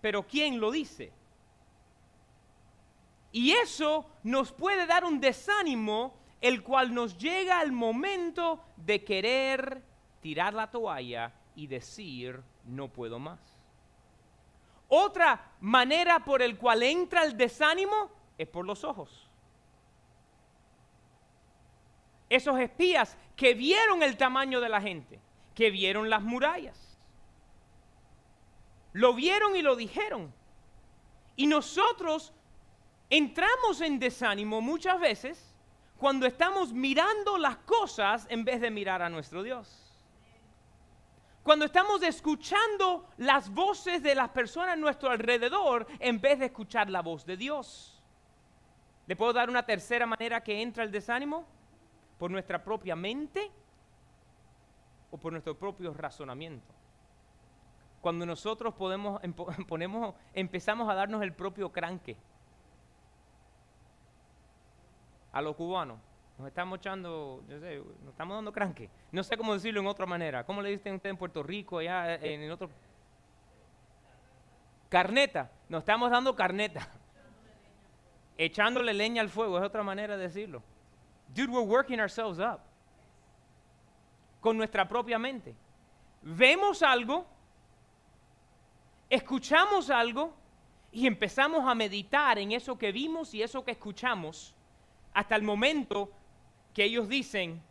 pero 0.01 0.25
quién 0.25 0.59
lo 0.59 0.71
dice. 0.71 1.11
Y 3.31 3.51
eso 3.51 4.09
nos 4.23 4.51
puede 4.51 4.87
dar 4.87 5.03
un 5.03 5.19
desánimo, 5.19 6.15
el 6.41 6.63
cual 6.63 6.93
nos 6.93 7.17
llega 7.17 7.59
al 7.59 7.71
momento 7.71 8.63
de 8.77 9.03
querer 9.03 9.83
tirar 10.21 10.53
la 10.53 10.69
toalla 10.69 11.33
y 11.55 11.67
decir, 11.67 12.41
no 12.65 12.87
puedo 12.87 13.19
más. 13.19 13.39
Otra 14.87 15.53
manera 15.59 16.23
por 16.23 16.41
el 16.41 16.57
cual 16.57 16.83
entra 16.83 17.23
el 17.23 17.37
desánimo 17.37 18.09
es 18.37 18.47
por 18.47 18.65
los 18.65 18.83
ojos. 18.83 19.29
Esos 22.29 22.59
espías 22.59 23.17
que 23.35 23.53
vieron 23.53 24.03
el 24.03 24.17
tamaño 24.17 24.61
de 24.61 24.69
la 24.69 24.81
gente, 24.81 25.19
que 25.55 25.71
vieron 25.71 26.09
las 26.09 26.21
murallas, 26.21 26.97
lo 28.93 29.13
vieron 29.13 29.55
y 29.55 29.61
lo 29.61 29.75
dijeron. 29.75 30.33
Y 31.35 31.47
nosotros 31.47 32.33
entramos 33.09 33.81
en 33.81 33.99
desánimo 33.99 34.61
muchas 34.61 34.99
veces 34.99 35.48
cuando 35.99 36.25
estamos 36.25 36.71
mirando 36.71 37.37
las 37.37 37.57
cosas 37.57 38.25
en 38.29 38.45
vez 38.45 38.61
de 38.61 38.71
mirar 38.71 39.01
a 39.01 39.09
nuestro 39.09 39.43
Dios. 39.43 39.85
Cuando 41.43 41.65
estamos 41.65 42.01
escuchando 42.03 43.05
las 43.17 43.53
voces 43.53 44.01
de 44.01 44.15
las 44.15 44.29
personas 44.29 44.73
a 44.73 44.75
nuestro 44.77 45.09
alrededor 45.09 45.85
en 45.99 46.21
vez 46.21 46.39
de 46.39 46.45
escuchar 46.45 46.89
la 46.89 47.01
voz 47.01 47.25
de 47.25 47.35
Dios. 47.35 48.01
¿Le 49.07 49.15
puedo 49.17 49.33
dar 49.33 49.49
una 49.49 49.63
tercera 49.63 50.05
manera 50.05 50.41
que 50.41 50.61
entra 50.61 50.85
el 50.85 50.91
desánimo? 50.91 51.45
¿Por 52.17 52.31
nuestra 52.31 52.63
propia 52.63 52.95
mente 52.95 53.51
o 55.11 55.17
por 55.17 55.33
nuestro 55.33 55.57
propio 55.57 55.93
razonamiento? 55.93 56.73
Cuando 57.99 58.25
nosotros 58.25 58.73
podemos, 58.73 59.19
ponemos, 59.67 60.15
empezamos 60.33 60.89
a 60.89 60.93
darnos 60.93 61.21
el 61.23 61.33
propio 61.33 61.73
cranque. 61.73 62.15
A 65.31 65.41
los 65.41 65.55
cubanos. 65.55 65.99
Nos 66.39 66.47
estamos 66.47 66.79
echando, 66.79 67.43
yo 67.49 67.59
sé, 67.59 67.83
nos 68.01 68.11
estamos 68.11 68.37
dando 68.37 68.53
cranque. 68.53 68.89
No 69.11 69.23
sé 69.23 69.35
cómo 69.35 69.53
decirlo 69.53 69.81
en 69.81 69.87
otra 69.87 70.05
manera. 70.05 70.45
¿Cómo 70.45 70.61
le 70.61 70.69
dicen 70.69 70.95
ustedes 70.95 71.11
en 71.11 71.17
Puerto 71.17 71.43
Rico, 71.43 71.79
allá 71.79 72.15
eh, 72.15 72.35
en, 72.35 72.49
otro? 72.49 72.69
Carneta. 74.87 75.51
Nos 75.67 75.79
estamos 75.81 76.09
dando 76.09 76.33
carneta. 76.35 76.87
Echándole 78.37 78.93
leña 78.93 79.21
al 79.21 79.27
fuego, 79.27 79.57
es 79.57 79.65
otra 79.65 79.83
manera 79.83 80.15
de 80.15 80.23
decirlo. 80.23 80.63
Dude, 81.27 81.51
we're 81.51 81.67
working 81.67 81.99
ourselves 81.99 82.39
up. 82.39 82.61
Con 84.39 84.55
nuestra 84.55 84.87
propia 84.87 85.19
mente. 85.19 85.53
Vemos 86.21 86.81
algo, 86.81 87.25
escuchamos 89.09 89.89
algo 89.89 90.33
y 90.89 91.05
empezamos 91.05 91.67
a 91.67 91.75
meditar 91.75 92.39
en 92.39 92.53
eso 92.53 92.77
que 92.77 92.93
vimos 92.93 93.33
y 93.33 93.43
eso 93.43 93.65
que 93.65 93.71
escuchamos 93.71 94.55
hasta 95.13 95.35
el 95.35 95.43
momento 95.43 96.11
que 96.73 96.83
ellos 96.83 97.07
dicen, 97.09 97.61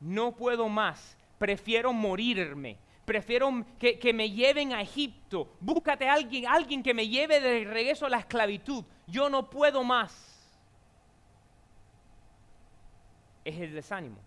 no 0.00 0.36
puedo 0.36 0.68
más, 0.68 1.16
prefiero 1.38 1.92
morirme, 1.92 2.78
prefiero 3.04 3.64
que, 3.78 4.12
me 4.12 4.30
lleven 4.30 4.72
a 4.72 4.82
Egipto, 4.82 5.52
búscate 5.60 6.08
a 6.08 6.14
alguien, 6.14 6.46
alguien 6.46 6.82
que 6.82 6.94
me 6.94 7.08
lleve 7.08 7.40
de 7.40 7.64
regreso 7.64 8.06
a 8.06 8.10
la 8.10 8.18
esclavitud, 8.18 8.84
yo 9.06 9.28
no 9.28 9.50
puedo 9.50 9.82
más. 9.82 10.28
Es 13.44 13.58
el 13.58 13.74
desánimo. 13.74 14.18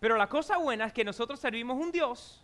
Pero 0.00 0.16
la 0.16 0.28
cosa 0.28 0.56
buena 0.58 0.86
es 0.86 0.92
que 0.92 1.04
nosotros 1.04 1.40
servimos 1.40 1.78
un 1.78 1.92
Dios, 1.92 2.42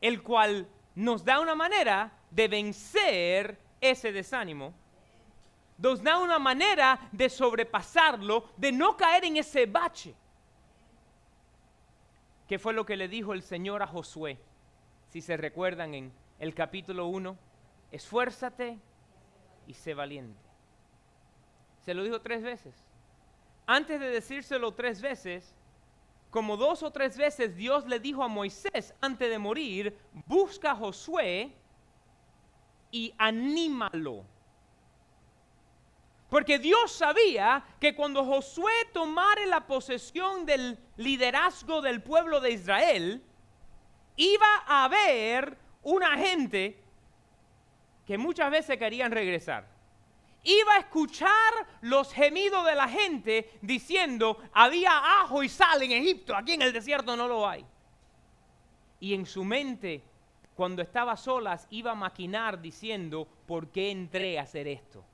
el 0.00 0.22
cual 0.22 0.68
nos 0.94 1.24
da 1.24 1.40
una 1.40 1.54
manera 1.54 2.12
de 2.30 2.48
vencer 2.48 3.58
ese 3.80 4.12
desánimo 4.12 4.74
nos 5.78 6.02
da 6.02 6.18
una 6.18 6.38
manera 6.38 7.08
de 7.12 7.28
sobrepasarlo, 7.28 8.50
de 8.56 8.72
no 8.72 8.96
caer 8.96 9.24
en 9.24 9.36
ese 9.36 9.66
bache. 9.66 10.14
¿Qué 12.48 12.58
fue 12.58 12.72
lo 12.72 12.86
que 12.86 12.96
le 12.96 13.08
dijo 13.08 13.32
el 13.32 13.42
Señor 13.42 13.82
a 13.82 13.86
Josué? 13.86 14.38
Si 15.08 15.20
se 15.20 15.36
recuerdan 15.36 15.94
en 15.94 16.12
el 16.38 16.54
capítulo 16.54 17.06
1, 17.06 17.36
esfuérzate 17.90 18.78
y 19.66 19.74
sé 19.74 19.94
valiente. 19.94 20.40
Se 21.84 21.94
lo 21.94 22.04
dijo 22.04 22.20
tres 22.20 22.42
veces. 22.42 22.74
Antes 23.66 24.00
de 24.00 24.08
decírselo 24.08 24.74
tres 24.74 25.00
veces, 25.00 25.54
como 26.30 26.56
dos 26.56 26.82
o 26.82 26.90
tres 26.90 27.16
veces 27.16 27.56
Dios 27.56 27.86
le 27.86 27.98
dijo 27.98 28.22
a 28.22 28.28
Moisés 28.28 28.94
antes 29.00 29.28
de 29.28 29.38
morir, 29.38 29.96
busca 30.26 30.72
a 30.72 30.76
Josué 30.76 31.52
y 32.90 33.12
anímalo 33.18 34.24
porque 36.28 36.58
Dios 36.58 36.92
sabía 36.92 37.64
que 37.80 37.94
cuando 37.94 38.24
Josué 38.24 38.72
tomara 38.92 39.46
la 39.46 39.66
posesión 39.66 40.44
del 40.44 40.78
liderazgo 40.96 41.80
del 41.80 42.02
pueblo 42.02 42.40
de 42.40 42.50
Israel, 42.50 43.22
iba 44.16 44.62
a 44.66 44.84
haber 44.84 45.56
una 45.82 46.16
gente 46.16 46.82
que 48.04 48.18
muchas 48.18 48.50
veces 48.50 48.76
querían 48.76 49.12
regresar. 49.12 49.68
Iba 50.42 50.74
a 50.74 50.78
escuchar 50.78 51.52
los 51.80 52.12
gemidos 52.12 52.64
de 52.66 52.74
la 52.74 52.88
gente 52.88 53.50
diciendo, 53.62 54.38
había 54.52 55.20
ajo 55.22 55.42
y 55.42 55.48
sal 55.48 55.82
en 55.82 55.92
Egipto, 55.92 56.34
aquí 56.36 56.54
en 56.54 56.62
el 56.62 56.72
desierto 56.72 57.16
no 57.16 57.26
lo 57.28 57.48
hay. 57.48 57.64
Y 58.98 59.14
en 59.14 59.26
su 59.26 59.44
mente, 59.44 60.02
cuando 60.54 60.82
estaba 60.82 61.16
solas, 61.16 61.66
iba 61.70 61.92
a 61.92 61.96
maquinar 61.96 62.60
diciendo, 62.60 63.28
¿por 63.46 63.68
qué 63.68 63.90
entré 63.90 64.38
a 64.38 64.42
hacer 64.42 64.68
esto? 64.68 65.04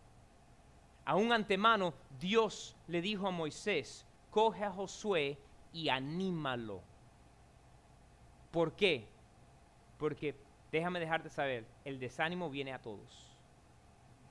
A 1.05 1.17
un 1.17 1.33
antemano, 1.33 1.95
Dios 2.21 2.77
le 2.87 3.01
dijo 3.01 3.27
a 3.27 3.31
Moisés, 3.31 4.07
coge 4.31 4.65
a 4.65 4.71
Josué 4.71 5.39
y 5.73 5.89
anímalo. 5.89 6.83
¿Por 8.51 8.73
qué? 8.75 9.09
Porque, 9.99 10.37
déjame 10.71 11.01
dejarte 11.01 11.29
saber, 11.29 11.67
el 11.85 11.99
desánimo 11.99 12.51
viene 12.51 12.73
a 12.73 12.81
todos. 12.81 13.29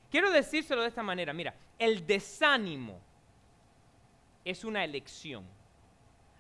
Quiero 0.10 0.32
decírselo 0.32 0.82
de 0.82 0.90
esta 0.90 1.04
manera, 1.04 1.34
mira, 1.34 1.56
el 1.80 2.06
desánimo 2.06 3.00
es 4.44 4.64
una 4.64 4.84
elección. 4.84 5.46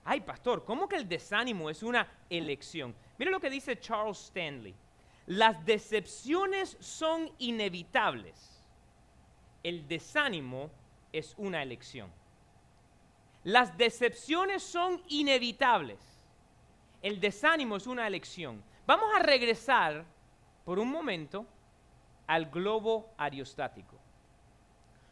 Ay, 0.04 0.22
pastor, 0.22 0.66
¿cómo 0.66 0.88
que 0.88 0.96
el 0.96 1.08
desánimo 1.08 1.70
es 1.70 1.84
una 1.84 2.08
elección? 2.30 2.96
Mira 3.18 3.32
lo 3.32 3.40
que 3.40 3.50
dice 3.50 3.80
Charles 3.80 4.18
Stanley. 4.26 4.76
Las 5.28 5.64
decepciones 5.66 6.76
son 6.80 7.32
inevitables 7.38 8.61
el 9.64 9.88
desánimo 9.88 10.70
es 11.12 11.36
una 11.38 11.62
elección. 11.62 12.12
Las 13.44 13.78
decepciones 13.78 14.64
son 14.64 15.02
inevitables. 15.08 16.00
El 17.02 17.20
desánimo 17.20 17.78
es 17.78 17.88
una 17.88 18.06
elección. 18.06 18.64
Vamos 18.86 19.10
a 19.16 19.20
regresar 19.20 20.06
por 20.64 20.80
un 20.80 20.90
momento 20.90 21.46
al 22.28 22.46
globo 22.46 23.10
aerostático. 23.18 23.98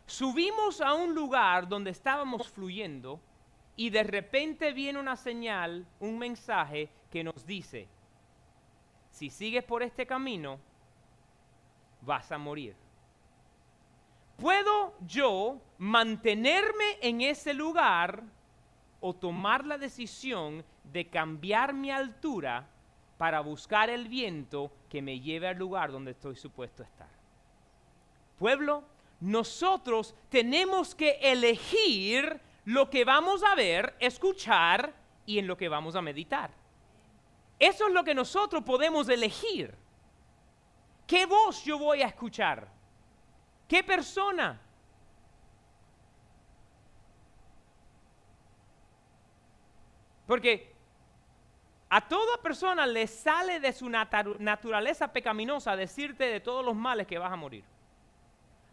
Subimos 0.05 0.81
a 0.81 0.93
un 0.93 1.13
lugar 1.13 1.67
donde 1.67 1.91
estábamos 1.91 2.49
fluyendo 2.49 3.19
y 3.75 3.89
de 3.89 4.03
repente 4.03 4.73
viene 4.73 4.99
una 4.99 5.15
señal, 5.15 5.85
un 5.99 6.17
mensaje 6.17 6.89
que 7.09 7.23
nos 7.23 7.45
dice, 7.45 7.87
si 9.11 9.29
sigues 9.29 9.63
por 9.63 9.83
este 9.83 10.05
camino, 10.05 10.59
vas 12.01 12.31
a 12.31 12.37
morir. 12.37 12.75
¿Puedo 14.39 14.93
yo 15.05 15.57
mantenerme 15.77 16.97
en 17.01 17.19
ese 17.19 17.53
lugar 17.53 18.23
o 19.01 19.13
tomar 19.13 19.65
la 19.65 19.77
decisión 19.77 20.63
de 20.85 21.09
cambiar 21.09 21.73
mi 21.73 21.91
altura 21.91 22.65
para 23.17 23.41
buscar 23.41 23.89
el 23.89 24.07
viento 24.07 24.71
que 24.89 25.01
me 25.01 25.19
lleve 25.19 25.49
al 25.49 25.57
lugar 25.57 25.91
donde 25.91 26.11
estoy 26.11 26.37
supuesto 26.37 26.83
a 26.83 26.85
estar? 26.85 27.09
Pueblo, 28.37 28.83
nosotros 29.19 30.15
tenemos 30.29 30.95
que 30.95 31.19
elegir 31.21 32.39
lo 32.63 32.89
que 32.89 33.03
vamos 33.03 33.43
a 33.43 33.55
ver, 33.55 33.95
escuchar 33.99 34.93
y 35.25 35.39
en 35.39 35.47
lo 35.47 35.57
que 35.57 35.67
vamos 35.67 35.95
a 35.95 36.01
meditar. 36.01 36.49
Eso 37.59 37.87
es 37.87 37.93
lo 37.93 38.05
que 38.05 38.15
nosotros 38.15 38.63
podemos 38.63 39.09
elegir. 39.09 39.75
¿Qué 41.05 41.25
voz 41.25 41.65
yo 41.65 41.77
voy 41.77 42.01
a 42.01 42.07
escuchar? 42.07 42.78
¿Qué 43.69 43.83
persona? 43.83 44.59
Porque 50.25 50.73
A 51.91 52.01
toda 52.07 52.37
persona 52.37 52.85
le 52.85 53.07
sale 53.07 53.59
de 53.59 53.73
su 53.73 53.89
naturaleza 53.89 55.11
pecaminosa 55.11 55.75
decirte 55.75 56.25
de 56.25 56.39
todos 56.39 56.63
los 56.63 56.75
males 56.75 57.07
que 57.07 57.17
vas 57.17 57.31
a 57.31 57.35
morir. 57.35 57.63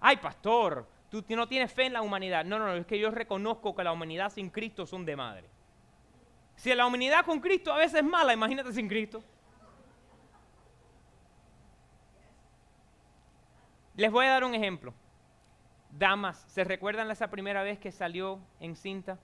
Ay, 0.01 0.19
pastor, 0.19 0.87
tú 1.11 1.25
no 1.31 1.49
tienes 1.49 1.73
fe 1.73 1.87
en 1.87 1.95
la 1.95 2.03
humanidad. 2.03 2.45
No, 2.45 2.59
no, 2.59 2.67
no, 2.67 2.75
es 2.75 2.87
que 2.87 2.99
yo 2.99 3.11
reconozco 3.11 3.75
que 3.75 3.85
la 3.85 3.93
humanidad 3.93 4.31
sin 4.31 4.51
Cristo 4.51 4.85
son 4.85 5.07
de 5.07 5.17
madre. 5.17 5.49
Si 6.57 6.75
la 6.75 6.87
humanidad 6.87 7.25
con 7.25 7.41
Cristo 7.41 7.73
a 7.73 7.79
veces 7.79 8.01
es 8.01 8.05
mala, 8.05 8.35
imagínate 8.35 8.71
sin 8.73 8.87
Cristo. 8.87 9.23
Les 13.97 14.11
voy 14.11 14.27
a 14.27 14.31
dar 14.31 14.45
un 14.45 14.55
ejemplo. 14.55 14.93
Damas, 15.91 16.45
¿se 16.49 16.65
recuerdan 16.65 17.11
esa 17.11 17.31
primera 17.31 17.63
vez 17.63 17.79
que 17.79 17.91
salió 17.91 18.39
en 18.61 18.77
cinta? 18.77 19.19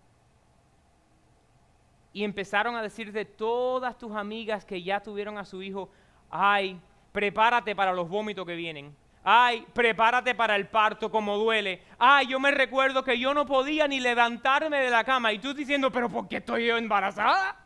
Y 2.15 2.25
empezaron 2.25 2.77
a 2.77 2.83
decir 2.83 3.13
de 3.13 3.27
todas 3.27 3.99
tus 3.99 4.17
amigas 4.17 4.65
que 4.65 4.83
ya 4.83 5.01
tuvieron 5.01 5.37
a 5.37 5.45
su 5.45 5.63
hijo, 5.63 5.91
ay, 6.31 6.81
prepárate 7.13 7.77
para 7.77 7.93
los 7.93 8.09
vómitos 8.09 8.47
que 8.47 8.55
vienen. 8.55 8.97
Ay, 9.23 9.67
prepárate 9.73 10.35
para 10.35 10.57
el 10.57 10.67
parto, 10.69 11.11
como 11.11 11.37
duele. 11.37 11.83
Ay, 11.99 12.27
yo 12.27 12.41
me 12.41 12.51
recuerdo 12.51 13.05
que 13.05 13.19
yo 13.19 13.35
no 13.35 13.47
podía 13.47 13.87
ni 13.87 14.01
levantarme 14.01 14.79
de 14.79 14.91
la 14.91 15.05
cama. 15.05 15.33
Y 15.33 15.39
tú 15.39 15.55
diciendo, 15.55 15.93
pero 15.93 16.09
¿por 16.09 16.27
qué 16.29 16.39
estoy 16.39 16.67
yo 16.67 16.77
embarazada? 16.77 17.57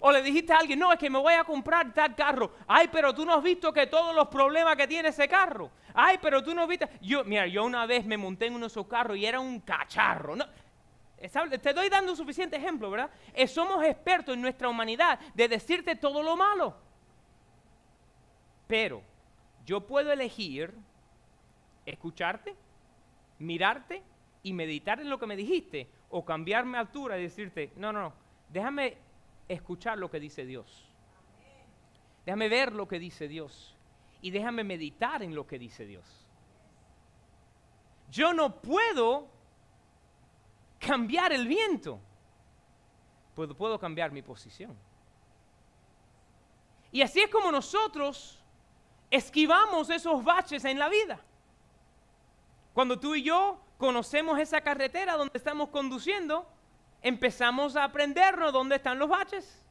O 0.00 0.10
le 0.10 0.22
dijiste 0.22 0.52
a 0.52 0.58
alguien, 0.58 0.78
no, 0.78 0.92
es 0.92 0.98
que 0.98 1.08
me 1.08 1.18
voy 1.18 1.34
a 1.34 1.44
comprar 1.44 1.92
tal 1.94 2.14
carro. 2.14 2.52
Ay, 2.66 2.88
pero 2.90 3.14
tú 3.14 3.24
no 3.24 3.34
has 3.34 3.42
visto 3.42 3.72
que 3.72 3.86
todos 3.86 4.14
los 4.14 4.28
problemas 4.28 4.76
que 4.76 4.86
tiene 4.86 5.10
ese 5.10 5.28
carro. 5.28 5.70
Ay, 5.94 6.18
pero 6.20 6.42
tú 6.42 6.54
no 6.54 6.62
has 6.62 6.68
visto. 6.68 6.88
Yo, 7.00 7.24
mira, 7.24 7.46
yo 7.46 7.64
una 7.64 7.86
vez 7.86 8.04
me 8.04 8.16
monté 8.16 8.46
en 8.46 8.62
esos 8.62 8.86
carros 8.86 9.16
y 9.16 9.26
era 9.26 9.40
un 9.40 9.60
cacharro. 9.60 10.36
No, 10.36 10.46
te 11.18 11.72
doy 11.74 11.88
dando 11.88 12.12
un 12.12 12.16
suficiente 12.16 12.56
ejemplo, 12.56 12.90
¿verdad? 12.90 13.10
Eh, 13.34 13.46
somos 13.46 13.84
expertos 13.84 14.34
en 14.34 14.40
nuestra 14.40 14.68
humanidad 14.68 15.18
de 15.34 15.48
decirte 15.48 15.96
todo 15.96 16.22
lo 16.22 16.36
malo. 16.36 16.76
Pero 18.66 19.02
yo 19.66 19.86
puedo 19.86 20.12
elegir 20.12 20.72
escucharte, 21.84 22.54
mirarte 23.38 24.02
y 24.42 24.52
meditar 24.52 25.00
en 25.00 25.10
lo 25.10 25.18
que 25.18 25.26
me 25.26 25.36
dijiste. 25.36 25.88
O 26.12 26.24
cambiarme 26.24 26.78
altura 26.78 27.18
y 27.18 27.22
decirte, 27.22 27.72
no, 27.76 27.92
no, 27.92 28.00
no, 28.00 28.12
déjame 28.48 28.96
escuchar 29.48 29.98
lo 29.98 30.10
que 30.10 30.18
dice 30.18 30.44
Dios. 30.44 30.88
Déjame 32.24 32.48
ver 32.48 32.72
lo 32.72 32.88
que 32.88 32.98
dice 32.98 33.28
Dios. 33.28 33.76
Y 34.22 34.30
déjame 34.30 34.64
meditar 34.64 35.22
en 35.22 35.34
lo 35.34 35.46
que 35.46 35.58
dice 35.58 35.86
Dios. 35.86 36.04
Yo 38.10 38.32
no 38.32 38.60
puedo 38.60 39.28
cambiar 40.78 41.32
el 41.32 41.46
viento. 41.46 42.00
Puedo, 43.34 43.56
puedo 43.56 43.78
cambiar 43.78 44.10
mi 44.10 44.22
posición. 44.22 44.76
Y 46.92 47.02
así 47.02 47.20
es 47.20 47.30
como 47.30 47.52
nosotros 47.52 48.42
esquivamos 49.10 49.90
esos 49.90 50.22
baches 50.24 50.64
en 50.64 50.78
la 50.78 50.88
vida. 50.88 51.20
Cuando 52.72 52.98
tú 52.98 53.14
y 53.14 53.22
yo 53.22 53.60
conocemos 53.78 54.38
esa 54.38 54.60
carretera 54.60 55.16
donde 55.16 55.38
estamos 55.38 55.68
conduciendo, 55.70 56.46
empezamos 57.02 57.76
a 57.76 57.84
aprendernos 57.84 58.52
dónde 58.52 58.76
están 58.76 58.98
los 58.98 59.08
baches. 59.08 59.64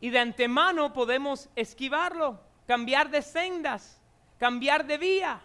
Y 0.00 0.10
de 0.10 0.18
antemano 0.18 0.92
podemos 0.92 1.48
esquivarlo, 1.56 2.40
cambiar 2.66 3.10
de 3.10 3.22
sendas, 3.22 4.00
cambiar 4.38 4.86
de 4.86 4.98
vía. 4.98 5.40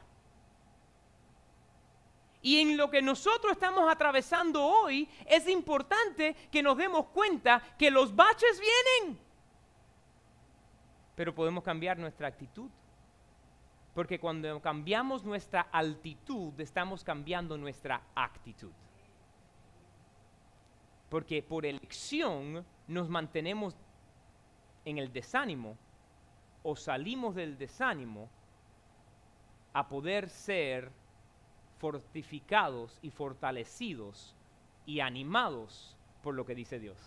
Y 2.41 2.59
en 2.59 2.75
lo 2.75 2.89
que 2.89 3.01
nosotros 3.01 3.53
estamos 3.53 3.89
atravesando 3.89 4.65
hoy 4.65 5.07
es 5.27 5.47
importante 5.47 6.35
que 6.51 6.63
nos 6.63 6.75
demos 6.75 7.07
cuenta 7.07 7.61
que 7.77 7.91
los 7.91 8.15
baches 8.15 8.59
vienen. 8.59 9.19
Pero 11.15 11.35
podemos 11.35 11.63
cambiar 11.63 11.97
nuestra 11.97 12.27
actitud. 12.27 12.69
Porque 13.93 14.19
cuando 14.19 14.61
cambiamos 14.61 15.23
nuestra 15.23 15.61
altitud, 15.61 16.59
estamos 16.59 17.03
cambiando 17.03 17.57
nuestra 17.57 18.01
actitud 18.15 18.71
porque 21.11 21.43
por 21.43 21.65
elección 21.65 22.65
nos 22.87 23.09
mantenemos 23.09 23.75
en 24.85 24.97
el 24.97 25.11
desánimo 25.11 25.77
o 26.63 26.75
salimos 26.75 27.35
del 27.35 27.57
desánimo 27.57 28.29
a 29.73 29.87
poder 29.87 30.29
ser 30.29 30.91
fortificados 31.79 32.99
y 33.01 33.09
fortalecidos 33.09 34.35
y 34.85 34.99
animados 34.99 35.95
por 36.21 36.35
lo 36.35 36.45
que 36.45 36.55
dice 36.55 36.79
Dios. 36.79 36.97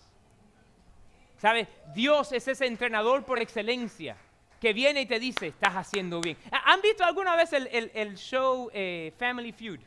¿Sabe? 1.36 1.68
Dios 1.94 2.32
es 2.32 2.48
ese 2.48 2.66
entrenador 2.66 3.24
por 3.24 3.38
excelencia 3.38 4.16
que 4.60 4.72
viene 4.72 5.02
y 5.02 5.06
te 5.06 5.20
dice, 5.20 5.48
estás 5.48 5.74
haciendo 5.74 6.20
bien. 6.20 6.38
¿Han 6.50 6.80
visto 6.80 7.04
alguna 7.04 7.36
vez 7.36 7.52
el, 7.52 8.16
show 8.16 8.70
eh, 8.72 9.12
Family 9.18 9.52
Feud? 9.52 9.80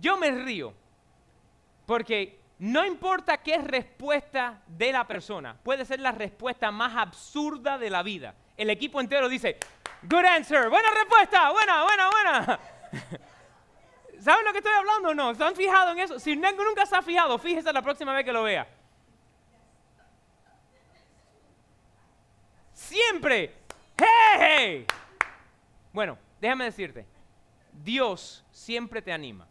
Yo 0.00 0.16
me 0.16 0.30
río 0.30 0.74
porque 1.86 2.40
no 2.58 2.86
importa 2.86 3.36
qué 3.38 3.58
respuesta 3.58 4.62
de 4.66 4.90
la 4.90 5.06
persona, 5.06 5.56
puede 5.62 5.84
ser 5.84 6.00
la 6.00 6.12
respuesta 6.12 6.70
más 6.70 6.96
absurda 6.96 7.76
de 7.76 7.90
la 7.90 8.02
vida. 8.02 8.34
El 8.56 8.70
equipo 8.70 9.00
entero 9.00 9.28
dice, 9.28 9.58
good 10.02 10.24
answer, 10.24 10.70
buena 10.70 10.88
respuesta, 10.90 11.52
buena, 11.52 11.82
buena, 11.82 12.10
buena. 12.10 12.60
¿Saben 14.20 14.44
lo 14.46 14.52
que 14.52 14.58
estoy 14.58 14.72
hablando 14.72 15.10
o 15.10 15.14
no? 15.14 15.34
¿Se 15.34 15.44
han 15.44 15.54
fijado 15.54 15.92
en 15.92 15.98
eso? 15.98 16.18
Si 16.18 16.34
nunca 16.34 16.86
se 16.86 16.96
ha 16.96 17.02
fijado, 17.02 17.38
fíjese 17.38 17.70
la 17.72 17.82
próxima 17.82 18.14
vez 18.14 18.24
que 18.24 18.32
lo 18.32 18.42
vea. 18.42 18.66
Siempre. 22.72 23.54
¡Hey! 23.98 24.86
Bueno, 25.92 26.18
déjame 26.40 26.64
decirte, 26.64 27.06
Dios 27.72 28.44
siempre 28.50 29.02
te 29.02 29.12
anima 29.12 29.46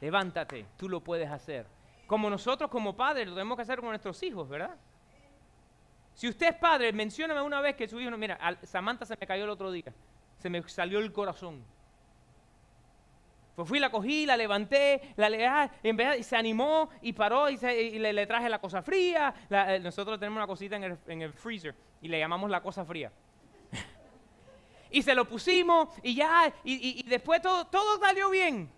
levántate, 0.00 0.66
tú 0.76 0.88
lo 0.88 1.00
puedes 1.00 1.30
hacer. 1.30 1.66
Como 2.06 2.28
nosotros 2.28 2.70
como 2.70 2.96
padres 2.96 3.28
lo 3.28 3.34
tenemos 3.34 3.56
que 3.56 3.62
hacer 3.62 3.78
con 3.78 3.90
nuestros 3.90 4.22
hijos, 4.22 4.48
¿verdad? 4.48 4.76
Si 6.14 6.28
usted 6.28 6.48
es 6.48 6.56
padre, 6.56 6.92
mencióname 6.92 7.40
una 7.40 7.60
vez 7.60 7.76
que 7.76 7.88
su 7.88 8.00
hijo 8.00 8.10
mira, 8.16 8.38
Samantha 8.62 9.06
se 9.06 9.16
me 9.18 9.26
cayó 9.26 9.44
el 9.44 9.50
otro 9.50 9.70
día, 9.70 9.92
se 10.38 10.50
me 10.50 10.62
salió 10.68 10.98
el 10.98 11.12
corazón. 11.12 11.64
Pues 13.54 13.68
fui, 13.68 13.78
la 13.78 13.90
cogí, 13.90 14.26
la 14.26 14.36
levanté, 14.36 15.14
la 15.16 15.28
le, 15.28 15.46
ah, 15.46 15.70
en 15.82 15.96
vez, 15.96 16.20
y 16.20 16.22
se 16.22 16.36
animó 16.36 16.88
y 17.02 17.12
paró 17.12 17.50
y, 17.50 17.58
le, 17.58 18.26
traje 18.26 18.48
la 18.48 18.58
cosa 18.58 18.82
fría. 18.82 19.34
Eh, 19.50 19.78
nosotros 19.82 20.18
tenemos 20.18 20.38
una 20.38 20.46
cosita 20.46 20.76
en 20.76 20.84
el, 20.84 20.98
en 21.06 21.22
el 21.22 21.32
freezer 21.32 21.74
y 22.00 22.08
le 22.08 22.18
llamamos 22.18 22.48
la 22.50 22.62
cosa 22.62 22.84
fría. 22.84 23.12
y 24.90 25.02
se 25.02 25.14
lo 25.14 25.28
pusimos 25.28 25.88
y 26.02 26.14
ya, 26.14 26.52
y, 26.64 27.00
y 27.00 27.02
después 27.02 27.42
todo, 27.42 27.66
todo 27.66 27.98
salió 27.98 28.30
bien. 28.30 28.70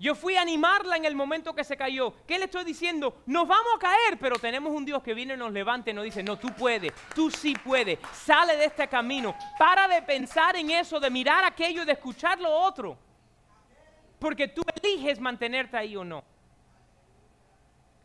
Yo 0.00 0.14
fui 0.14 0.34
a 0.34 0.40
animarla 0.40 0.96
en 0.96 1.04
el 1.04 1.14
momento 1.14 1.54
que 1.54 1.62
se 1.62 1.76
cayó. 1.76 2.14
¿Qué 2.26 2.38
le 2.38 2.46
estoy 2.46 2.64
diciendo? 2.64 3.22
Nos 3.26 3.46
vamos 3.46 3.74
a 3.76 3.78
caer, 3.78 4.18
pero 4.18 4.38
tenemos 4.38 4.72
un 4.72 4.86
Dios 4.86 5.02
que 5.02 5.12
viene 5.12 5.34
y 5.34 5.36
nos 5.36 5.52
levanta 5.52 5.90
y 5.90 5.92
nos 5.92 6.04
dice, 6.04 6.22
no, 6.22 6.38
tú 6.38 6.48
puedes, 6.56 6.90
tú 7.14 7.30
sí 7.30 7.54
puedes, 7.62 7.98
sale 8.14 8.56
de 8.56 8.64
este 8.64 8.88
camino. 8.88 9.34
Para 9.58 9.86
de 9.88 10.00
pensar 10.00 10.56
en 10.56 10.70
eso, 10.70 10.98
de 10.98 11.10
mirar 11.10 11.44
aquello 11.44 11.82
y 11.82 11.84
de 11.84 11.92
escuchar 11.92 12.40
lo 12.40 12.50
otro. 12.50 12.96
Porque 14.18 14.48
tú 14.48 14.62
eliges 14.82 15.20
mantenerte 15.20 15.76
ahí 15.76 15.94
o 15.94 16.02
no. 16.02 16.24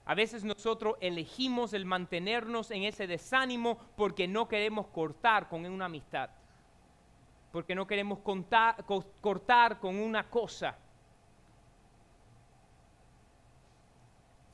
A 0.03 0.13
veces 0.15 0.43
nosotros 0.43 0.97
elegimos 0.99 1.71
el 1.71 1.85
mantenernos 1.85 2.71
en 2.71 2.83
ese 2.83 3.07
desánimo 3.07 3.79
porque 3.95 4.27
no 4.27 4.49
queremos 4.49 4.87
cortar 4.87 5.47
con 5.47 5.65
una 5.65 5.85
amistad. 5.85 6.29
Porque 7.53 7.73
no 7.73 7.87
queremos 7.87 8.19
cortar 8.19 9.79
con 9.79 9.95
una 9.95 10.29
cosa 10.29 10.77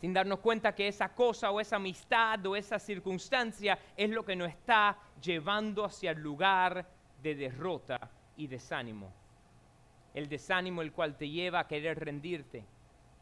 sin 0.02 0.14
darnos 0.14 0.40
cuenta 0.40 0.74
que 0.74 0.88
esa 0.88 1.10
cosa 1.10 1.52
o 1.52 1.62
esa 1.62 1.76
amistad 1.76 2.44
o 2.48 2.56
esa 2.56 2.80
circunstancia 2.80 3.78
es 3.96 4.10
lo 4.10 4.26
que 4.26 4.36
nos 4.36 4.50
está 4.50 4.98
llevando 5.22 5.86
hacia 5.86 6.10
el 6.10 6.20
lugar 6.20 6.88
de 7.22 7.36
derrota 7.36 8.10
y 8.36 8.48
desánimo. 8.48 9.14
El 10.16 10.28
desánimo 10.28 10.82
el 10.82 10.92
cual 10.92 11.16
te 11.16 11.30
lleva 11.30 11.60
a 11.60 11.68
querer 11.68 12.00
rendirte. 12.00 12.66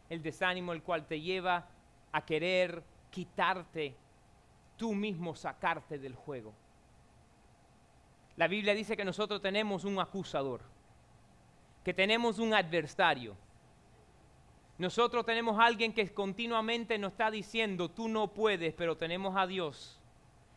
El 0.09 0.21
desánimo 0.21 0.71
el 0.71 0.81
cual 0.81 1.05
te 1.05 1.19
lleva 1.19 1.67
a 2.13 2.25
querer 2.25 2.81
quitarte, 3.11 3.97
tú 4.77 4.95
mismo 4.95 5.35
sacarte 5.35 5.99
del 5.99 6.15
juego. 6.15 6.53
La 8.37 8.47
Biblia 8.47 8.73
dice 8.73 8.95
que 8.95 9.03
nosotros 9.03 9.41
tenemos 9.41 9.83
un 9.83 9.99
acusador, 9.99 10.61
que 11.83 11.93
tenemos 11.93 12.39
un 12.39 12.53
adversario 12.53 13.35
nosotros 14.79 15.25
tenemos 15.25 15.59
a 15.59 15.65
alguien 15.65 15.93
que 15.93 16.07
continuamente 16.11 16.97
nos 16.97 17.11
está 17.11 17.29
diciendo, 17.29 17.89
tú 17.89 18.07
no 18.07 18.29
puedes, 18.29 18.73
pero 18.73 18.97
tenemos 18.97 19.37
a 19.37 19.45
Dios 19.45 19.99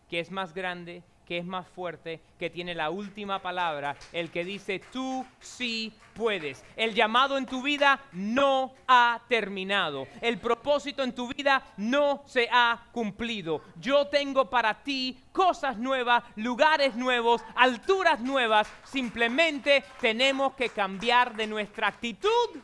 que 0.08 0.20
es 0.20 0.30
más 0.30 0.54
grande, 0.54 1.02
que 1.26 1.38
es 1.38 1.44
más 1.44 1.66
fuerte, 1.66 2.20
que 2.38 2.50
tiene 2.50 2.74
la 2.74 2.90
última 2.90 3.40
palabra, 3.40 3.96
el 4.12 4.30
que 4.30 4.44
dice, 4.44 4.80
tú 4.92 5.24
sí 5.40 5.92
puedes. 6.14 6.64
El 6.76 6.94
llamado 6.94 7.38
en 7.38 7.46
tu 7.46 7.62
vida 7.62 7.98
no 8.12 8.74
ha 8.86 9.22
terminado. 9.28 10.06
El 10.20 10.38
propósito 10.38 11.02
en 11.02 11.14
tu 11.14 11.28
vida 11.28 11.64
no 11.78 12.22
se 12.26 12.48
ha 12.52 12.88
cumplido. 12.92 13.62
Yo 13.80 14.06
tengo 14.08 14.50
para 14.50 14.82
ti 14.82 15.18
cosas 15.32 15.78
nuevas, 15.78 16.22
lugares 16.36 16.94
nuevos, 16.94 17.42
alturas 17.54 18.20
nuevas. 18.20 18.70
Simplemente 18.84 19.82
tenemos 20.00 20.54
que 20.54 20.68
cambiar 20.68 21.34
de 21.34 21.46
nuestra 21.46 21.88
actitud, 21.88 22.60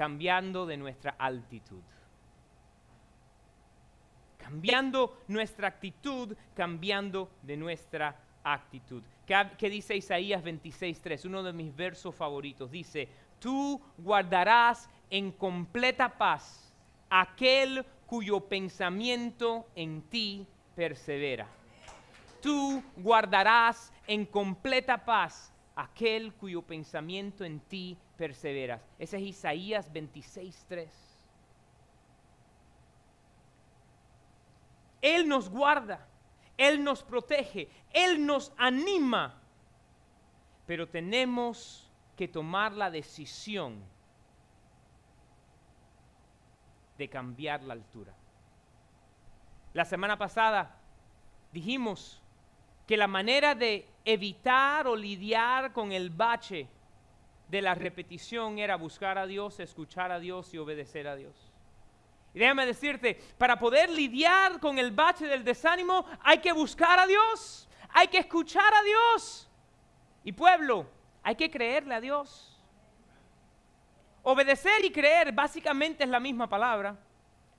cambiando 0.00 0.64
de 0.64 0.78
nuestra 0.78 1.10
altitud 1.18 1.82
cambiando 4.38 5.18
nuestra 5.28 5.68
actitud, 5.68 6.34
cambiando 6.54 7.30
de 7.42 7.58
nuestra 7.58 8.16
actitud. 8.42 9.02
¿Qué, 9.26 9.68
dice 9.68 9.94
Isaías 9.94 10.42
26.3? 10.42 11.26
Uno 11.26 11.42
de 11.42 11.52
mis 11.52 11.76
versos 11.76 12.14
favoritos. 12.14 12.70
Dice, 12.70 13.10
tú 13.38 13.78
guardarás 13.98 14.88
en 15.10 15.32
completa 15.32 16.16
paz 16.16 16.72
aquel 17.10 17.84
cuyo 18.06 18.40
pensamiento 18.40 19.66
en 19.74 20.00
ti 20.00 20.46
persevera. 20.74 21.46
Tú 22.40 22.82
guardarás 22.96 23.92
en 24.06 24.24
completa 24.24 25.04
paz 25.04 25.52
aquel 25.76 26.32
cuyo 26.32 26.62
pensamiento 26.62 27.44
en 27.44 27.60
ti 27.60 27.90
persevera. 27.92 28.09
Ese 28.20 29.16
es 29.16 29.22
Isaías 29.22 29.92
26.3. 29.92 30.88
Él 35.00 35.26
nos 35.26 35.48
guarda, 35.48 36.06
Él 36.58 36.84
nos 36.84 37.02
protege, 37.02 37.70
Él 37.92 38.24
nos 38.26 38.52
anima. 38.58 39.40
Pero 40.66 40.88
tenemos 40.88 41.90
que 42.16 42.28
tomar 42.28 42.72
la 42.72 42.90
decisión 42.90 43.82
de 46.98 47.08
cambiar 47.08 47.62
la 47.62 47.72
altura. 47.72 48.12
La 49.72 49.86
semana 49.86 50.18
pasada 50.18 50.76
dijimos 51.52 52.20
que 52.86 52.98
la 52.98 53.06
manera 53.06 53.54
de 53.54 53.88
evitar 54.04 54.86
o 54.86 54.94
lidiar 54.94 55.72
con 55.72 55.92
el 55.92 56.10
bache 56.10 56.68
de 57.50 57.62
la 57.62 57.74
repetición 57.74 58.58
era 58.58 58.76
buscar 58.76 59.18
a 59.18 59.26
Dios, 59.26 59.58
escuchar 59.58 60.12
a 60.12 60.20
Dios 60.20 60.54
y 60.54 60.58
obedecer 60.58 61.08
a 61.08 61.16
Dios. 61.16 61.34
Y 62.32 62.38
déjame 62.38 62.64
decirte, 62.64 63.20
para 63.38 63.58
poder 63.58 63.90
lidiar 63.90 64.60
con 64.60 64.78
el 64.78 64.92
bache 64.92 65.26
del 65.26 65.42
desánimo 65.42 66.06
hay 66.22 66.38
que 66.38 66.52
buscar 66.52 66.98
a 67.00 67.06
Dios, 67.06 67.68
hay 67.88 68.06
que 68.06 68.18
escuchar 68.18 68.72
a 68.72 68.82
Dios. 68.82 69.48
Y 70.22 70.32
pueblo, 70.32 70.86
hay 71.24 71.34
que 71.34 71.50
creerle 71.50 71.94
a 71.94 72.00
Dios. 72.00 72.56
Obedecer 74.22 74.84
y 74.84 74.92
creer 74.92 75.32
básicamente 75.32 76.04
es 76.04 76.10
la 76.10 76.20
misma 76.20 76.48
palabra. 76.48 76.96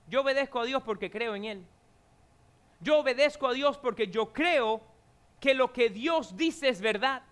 Yo 0.08 0.22
obedezco 0.22 0.60
a 0.60 0.64
Dios 0.64 0.82
porque 0.82 1.10
creo 1.10 1.34
en 1.34 1.44
Él. 1.44 1.66
Yo 2.80 2.98
obedezco 2.98 3.46
a 3.46 3.52
Dios 3.52 3.76
porque 3.76 4.08
yo 4.08 4.32
creo 4.32 4.80
que 5.38 5.52
lo 5.54 5.72
que 5.72 5.90
Dios 5.90 6.36
dice 6.36 6.68
es 6.68 6.80
verdad. 6.80 7.22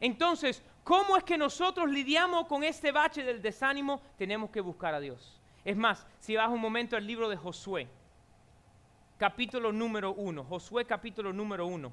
Entonces, 0.00 0.62
¿cómo 0.82 1.16
es 1.16 1.24
que 1.24 1.38
nosotros 1.38 1.90
lidiamos 1.90 2.46
con 2.46 2.64
este 2.64 2.92
bache 2.92 3.22
del 3.22 3.40
desánimo? 3.40 4.00
Tenemos 4.16 4.50
que 4.50 4.60
buscar 4.60 4.94
a 4.94 5.00
Dios. 5.00 5.40
Es 5.64 5.76
más, 5.76 6.06
si 6.18 6.36
vas 6.36 6.50
un 6.50 6.60
momento 6.60 6.96
al 6.96 7.06
libro 7.06 7.28
de 7.28 7.36
Josué, 7.36 7.88
capítulo 9.16 9.72
número 9.72 10.12
uno, 10.12 10.44
Josué 10.44 10.84
capítulo 10.84 11.32
número 11.32 11.66
uno. 11.66 11.92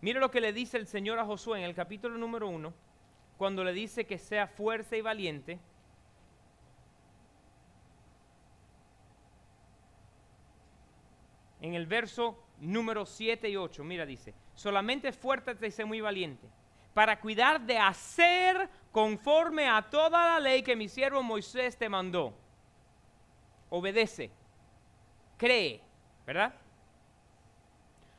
Mire 0.00 0.20
lo 0.20 0.30
que 0.30 0.40
le 0.40 0.52
dice 0.52 0.78
el 0.78 0.86
Señor 0.86 1.18
a 1.18 1.26
Josué 1.26 1.58
en 1.58 1.64
el 1.64 1.74
capítulo 1.74 2.16
número 2.16 2.48
uno, 2.48 2.72
cuando 3.36 3.62
le 3.62 3.72
dice 3.72 4.06
que 4.06 4.16
sea 4.16 4.46
fuerte 4.46 4.96
y 4.96 5.02
valiente. 5.02 5.58
En 11.60 11.74
el 11.74 11.86
verso 11.86 12.42
número 12.58 13.04
7 13.04 13.50
y 13.50 13.56
8, 13.56 13.84
mira, 13.84 14.06
dice, 14.06 14.32
solamente 14.54 15.12
fuerte 15.12 15.66
y 15.66 15.70
sé 15.70 15.84
muy 15.84 16.00
valiente 16.00 16.48
para 17.00 17.18
cuidar 17.18 17.58
de 17.62 17.78
hacer 17.78 18.68
conforme 18.92 19.66
a 19.66 19.80
toda 19.80 20.34
la 20.34 20.38
ley 20.38 20.62
que 20.62 20.76
mi 20.76 20.86
siervo 20.86 21.22
Moisés 21.22 21.74
te 21.78 21.88
mandó. 21.88 22.34
Obedece, 23.70 24.30
cree, 25.38 25.80
¿verdad? 26.26 26.52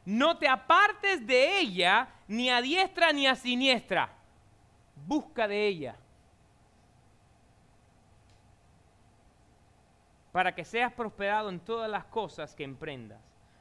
No 0.03 0.35
te 0.39 0.47
apartes 0.47 1.27
de 1.27 1.59
ella 1.59 2.09
ni 2.27 2.49
a 2.49 2.59
diestra 2.59 3.13
ni 3.13 3.27
a 3.27 3.35
siniestra. 3.35 4.15
Busca 4.95 5.47
de 5.47 5.67
ella. 5.67 5.95
Para 10.31 10.55
que 10.55 10.65
seas 10.65 10.91
prosperado 10.91 11.49
en 11.49 11.59
todas 11.59 11.87
las 11.87 12.05
cosas 12.05 12.55
que 12.55 12.63
emprendas. 12.63 13.19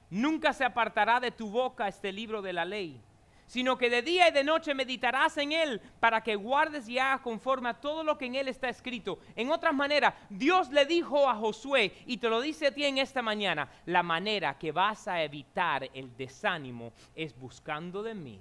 Nunca 0.09 0.54
se 0.54 0.64
apartará 0.64 1.20
de 1.20 1.30
tu 1.30 1.50
boca 1.50 1.88
este 1.88 2.11
libro 2.11 2.40
de 2.40 2.54
la 2.54 2.64
ley 2.64 3.02
sino 3.50 3.76
que 3.76 3.90
de 3.90 4.02
día 4.02 4.28
y 4.28 4.30
de 4.30 4.44
noche 4.44 4.74
meditarás 4.74 5.36
en 5.36 5.50
él 5.50 5.80
para 5.98 6.22
que 6.22 6.36
guardes 6.36 6.88
y 6.88 7.00
hagas 7.00 7.20
conforme 7.20 7.68
a 7.68 7.80
todo 7.80 8.04
lo 8.04 8.16
que 8.16 8.26
en 8.26 8.36
él 8.36 8.46
está 8.46 8.68
escrito. 8.68 9.18
En 9.34 9.50
otras 9.50 9.74
maneras, 9.74 10.14
Dios 10.28 10.70
le 10.70 10.86
dijo 10.86 11.28
a 11.28 11.34
Josué, 11.34 11.92
y 12.06 12.18
te 12.18 12.28
lo 12.28 12.40
dice 12.40 12.68
a 12.68 12.72
ti 12.72 12.84
en 12.84 12.98
esta 12.98 13.22
mañana, 13.22 13.68
la 13.86 14.04
manera 14.04 14.56
que 14.56 14.70
vas 14.70 15.08
a 15.08 15.20
evitar 15.24 15.90
el 15.94 16.16
desánimo 16.16 16.92
es 17.16 17.36
buscando 17.36 18.04
de 18.04 18.14
mí, 18.14 18.38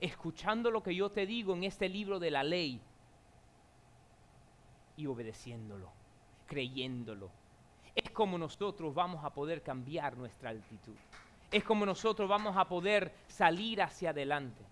escuchando 0.00 0.72
lo 0.72 0.82
que 0.82 0.96
yo 0.96 1.10
te 1.10 1.26
digo 1.26 1.54
en 1.54 1.62
este 1.62 1.88
libro 1.88 2.18
de 2.18 2.32
la 2.32 2.42
ley 2.42 2.80
y 4.96 5.06
obedeciéndolo, 5.06 5.92
creyéndolo. 6.48 7.30
Es 7.94 8.10
como 8.10 8.36
nosotros 8.36 8.92
vamos 8.96 9.24
a 9.24 9.30
poder 9.30 9.62
cambiar 9.62 10.16
nuestra 10.16 10.50
altitud 10.50 10.96
es 11.50 11.64
como 11.64 11.84
nosotros 11.84 12.28
vamos 12.28 12.56
a 12.56 12.68
poder 12.68 13.12
salir 13.26 13.82
hacia 13.82 14.10
adelante. 14.10 14.64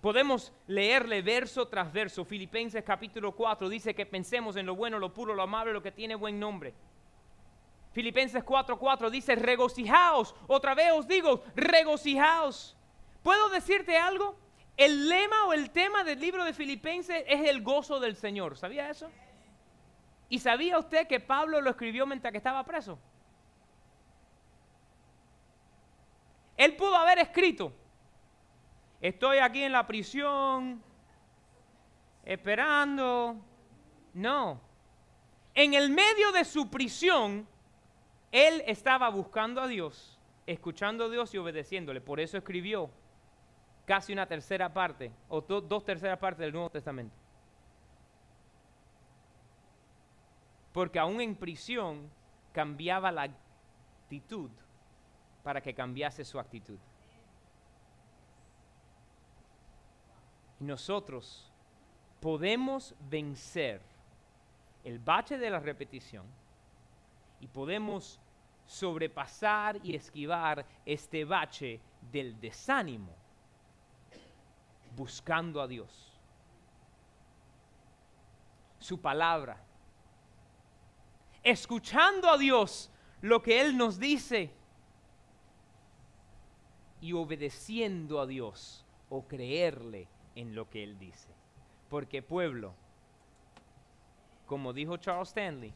Podemos 0.00 0.52
leerle 0.66 1.22
verso 1.22 1.68
tras 1.68 1.92
verso. 1.92 2.24
Filipenses 2.24 2.82
capítulo 2.82 3.32
4 3.32 3.68
dice 3.68 3.94
que 3.94 4.04
pensemos 4.04 4.56
en 4.56 4.66
lo 4.66 4.74
bueno, 4.74 4.98
lo 4.98 5.14
puro, 5.14 5.32
lo 5.32 5.42
amable, 5.42 5.72
lo 5.72 5.82
que 5.82 5.92
tiene 5.92 6.16
buen 6.16 6.40
nombre. 6.40 6.74
Filipenses 7.92 8.42
4:4 8.44 9.10
dice, 9.10 9.36
regocijaos. 9.36 10.34
Otra 10.48 10.74
vez 10.74 10.90
os 10.92 11.06
digo, 11.06 11.44
regocijaos. 11.54 12.76
¿Puedo 13.22 13.48
decirte 13.50 13.96
algo? 13.96 14.34
El 14.76 15.08
lema 15.08 15.46
o 15.46 15.52
el 15.52 15.70
tema 15.70 16.02
del 16.02 16.18
libro 16.18 16.44
de 16.44 16.54
Filipenses 16.54 17.24
es 17.28 17.48
el 17.48 17.62
gozo 17.62 18.00
del 18.00 18.16
Señor. 18.16 18.56
¿Sabía 18.56 18.90
eso? 18.90 19.08
¿Y 20.28 20.38
sabía 20.38 20.78
usted 20.78 21.06
que 21.06 21.20
Pablo 21.20 21.60
lo 21.60 21.70
escribió 21.70 22.06
mientras 22.06 22.32
que 22.32 22.38
estaba 22.38 22.64
preso? 22.64 22.98
Él 26.56 26.76
pudo 26.76 26.94
haber 26.94 27.18
escrito, 27.18 27.72
estoy 29.00 29.38
aquí 29.38 29.62
en 29.62 29.72
la 29.72 29.86
prisión, 29.86 30.82
esperando. 32.24 33.36
No. 34.14 34.60
En 35.54 35.74
el 35.74 35.90
medio 35.90 36.32
de 36.32 36.44
su 36.44 36.70
prisión, 36.70 37.46
él 38.30 38.62
estaba 38.66 39.08
buscando 39.10 39.60
a 39.60 39.66
Dios, 39.66 40.18
escuchando 40.46 41.04
a 41.04 41.08
Dios 41.08 41.34
y 41.34 41.38
obedeciéndole. 41.38 42.00
Por 42.00 42.20
eso 42.20 42.38
escribió 42.38 42.90
casi 43.84 44.12
una 44.12 44.26
tercera 44.26 44.72
parte, 44.72 45.12
o 45.28 45.40
dos 45.40 45.84
terceras 45.84 46.18
partes 46.18 46.40
del 46.40 46.52
Nuevo 46.52 46.70
Testamento. 46.70 47.14
Porque 50.72 50.98
aún 50.98 51.20
en 51.20 51.34
prisión 51.34 52.08
cambiaba 52.52 53.12
la 53.12 53.22
actitud 54.04 54.50
para 55.42 55.60
que 55.60 55.74
cambiase 55.74 56.24
su 56.24 56.38
actitud. 56.38 56.78
Y 60.60 60.64
nosotros 60.64 61.50
podemos 62.20 62.94
vencer 63.10 63.80
el 64.84 64.98
bache 64.98 65.38
de 65.38 65.50
la 65.50 65.58
repetición 65.58 66.24
y 67.40 67.46
podemos 67.48 68.20
sobrepasar 68.66 69.80
y 69.82 69.96
esquivar 69.96 70.64
este 70.86 71.24
bache 71.24 71.80
del 72.12 72.38
desánimo 72.40 73.12
buscando 74.94 75.60
a 75.60 75.66
Dios. 75.66 76.12
Su 78.78 79.00
palabra. 79.00 79.60
Escuchando 81.42 82.30
a 82.30 82.38
Dios 82.38 82.90
lo 83.20 83.42
que 83.42 83.60
Él 83.60 83.76
nos 83.76 83.98
dice 83.98 84.52
y 87.02 87.12
obedeciendo 87.12 88.20
a 88.20 88.26
Dios 88.26 88.86
o 89.10 89.26
creerle 89.26 90.08
en 90.36 90.54
lo 90.54 90.70
que 90.70 90.84
Él 90.84 90.98
dice. 90.98 91.28
Porque 91.90 92.22
pueblo, 92.22 92.74
como 94.46 94.72
dijo 94.72 94.96
Charles 94.96 95.28
Stanley, 95.28 95.74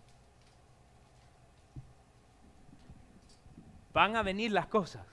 van 3.92 4.14
a 4.14 4.22
venir 4.22 4.52
las 4.52 4.68
cosas. 4.68 5.04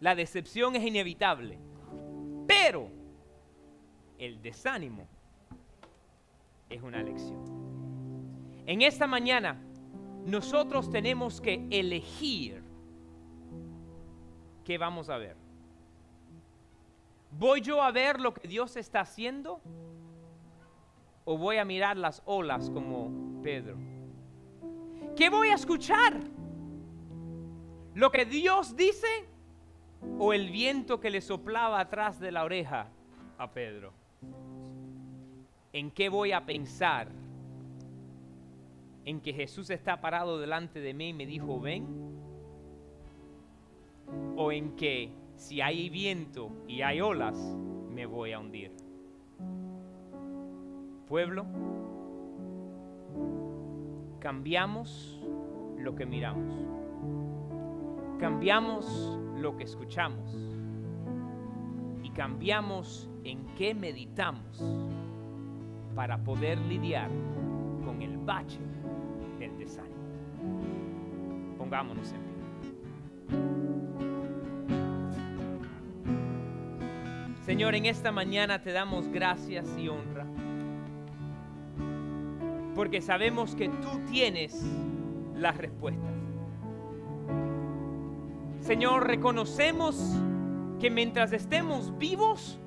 La 0.00 0.14
decepción 0.14 0.76
es 0.76 0.84
inevitable. 0.84 1.58
Pero 2.46 2.90
el 4.18 4.42
desánimo 4.42 5.08
es 6.68 6.82
una 6.82 7.02
lección. 7.02 7.42
En 8.66 8.82
esta 8.82 9.06
mañana 9.06 9.58
nosotros 10.26 10.90
tenemos 10.90 11.40
que 11.40 11.66
elegir 11.70 12.62
qué 14.64 14.76
vamos 14.76 15.08
a 15.08 15.16
ver. 15.16 15.45
¿Voy 17.38 17.60
yo 17.60 17.82
a 17.82 17.90
ver 17.90 18.18
lo 18.18 18.32
que 18.32 18.48
Dios 18.48 18.76
está 18.76 19.00
haciendo? 19.00 19.60
¿O 21.26 21.36
voy 21.36 21.58
a 21.58 21.66
mirar 21.66 21.98
las 21.98 22.22
olas 22.24 22.70
como 22.70 23.42
Pedro? 23.42 23.76
¿Qué 25.14 25.28
voy 25.28 25.48
a 25.48 25.54
escuchar? 25.54 26.18
¿Lo 27.94 28.10
que 28.10 28.24
Dios 28.24 28.74
dice 28.74 29.06
o 30.18 30.32
el 30.32 30.50
viento 30.50 30.98
que 30.98 31.10
le 31.10 31.20
soplaba 31.20 31.78
atrás 31.80 32.18
de 32.20 32.32
la 32.32 32.42
oreja 32.42 32.88
a 33.36 33.50
Pedro? 33.50 33.92
¿En 35.74 35.90
qué 35.90 36.08
voy 36.08 36.32
a 36.32 36.46
pensar? 36.46 37.08
¿En 39.04 39.20
que 39.20 39.34
Jesús 39.34 39.68
está 39.68 40.00
parado 40.00 40.38
delante 40.38 40.80
de 40.80 40.94
mí 40.94 41.10
y 41.10 41.12
me 41.12 41.26
dijo, 41.26 41.60
ven? 41.60 41.86
¿O 44.36 44.52
en 44.52 44.74
que 44.74 45.25
si 45.36 45.60
hay 45.60 45.88
viento 45.90 46.50
y 46.66 46.82
hay 46.82 47.00
olas, 47.00 47.36
me 47.90 48.06
voy 48.06 48.32
a 48.32 48.40
hundir? 48.40 48.72
Pueblo, 51.06 51.46
cambiamos 54.18 55.20
lo 55.78 55.94
que 55.94 56.06
miramos. 56.06 56.52
Cambiamos 58.18 59.20
lo 59.38 59.56
que 59.56 59.64
escuchamos. 59.64 60.34
Y 62.02 62.10
cambiamos 62.10 63.10
en 63.24 63.46
qué 63.56 63.74
meditamos 63.74 64.64
para 65.94 66.18
poder 66.24 66.58
lidiar 66.58 67.10
con 67.84 68.02
el 68.02 68.16
bache 68.18 68.60
del 69.38 69.56
desánimo. 69.58 69.94
Pongámonos 71.58 72.12
en 72.12 72.20
pie. 72.22 72.35
Señor, 77.46 77.76
en 77.76 77.86
esta 77.86 78.10
mañana 78.10 78.60
te 78.60 78.72
damos 78.72 79.06
gracias 79.06 79.68
y 79.78 79.86
honra, 79.88 80.26
porque 82.74 83.00
sabemos 83.00 83.54
que 83.54 83.68
tú 83.68 84.00
tienes 84.10 84.60
las 85.36 85.56
respuestas. 85.56 86.10
Señor, 88.62 89.06
reconocemos 89.06 89.94
que 90.80 90.90
mientras 90.90 91.32
estemos 91.32 91.96
vivos, 91.96 92.58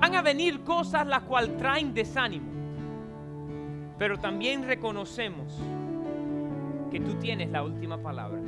van 0.00 0.14
a 0.14 0.22
venir 0.22 0.62
cosas 0.62 1.06
las 1.06 1.22
cuales 1.24 1.54
traen 1.58 1.92
desánimo. 1.92 2.50
Pero 3.98 4.18
también 4.20 4.66
reconocemos 4.66 5.52
que 6.90 6.98
tú 6.98 7.16
tienes 7.16 7.50
la 7.50 7.62
última 7.62 7.98
palabra. 7.98 8.40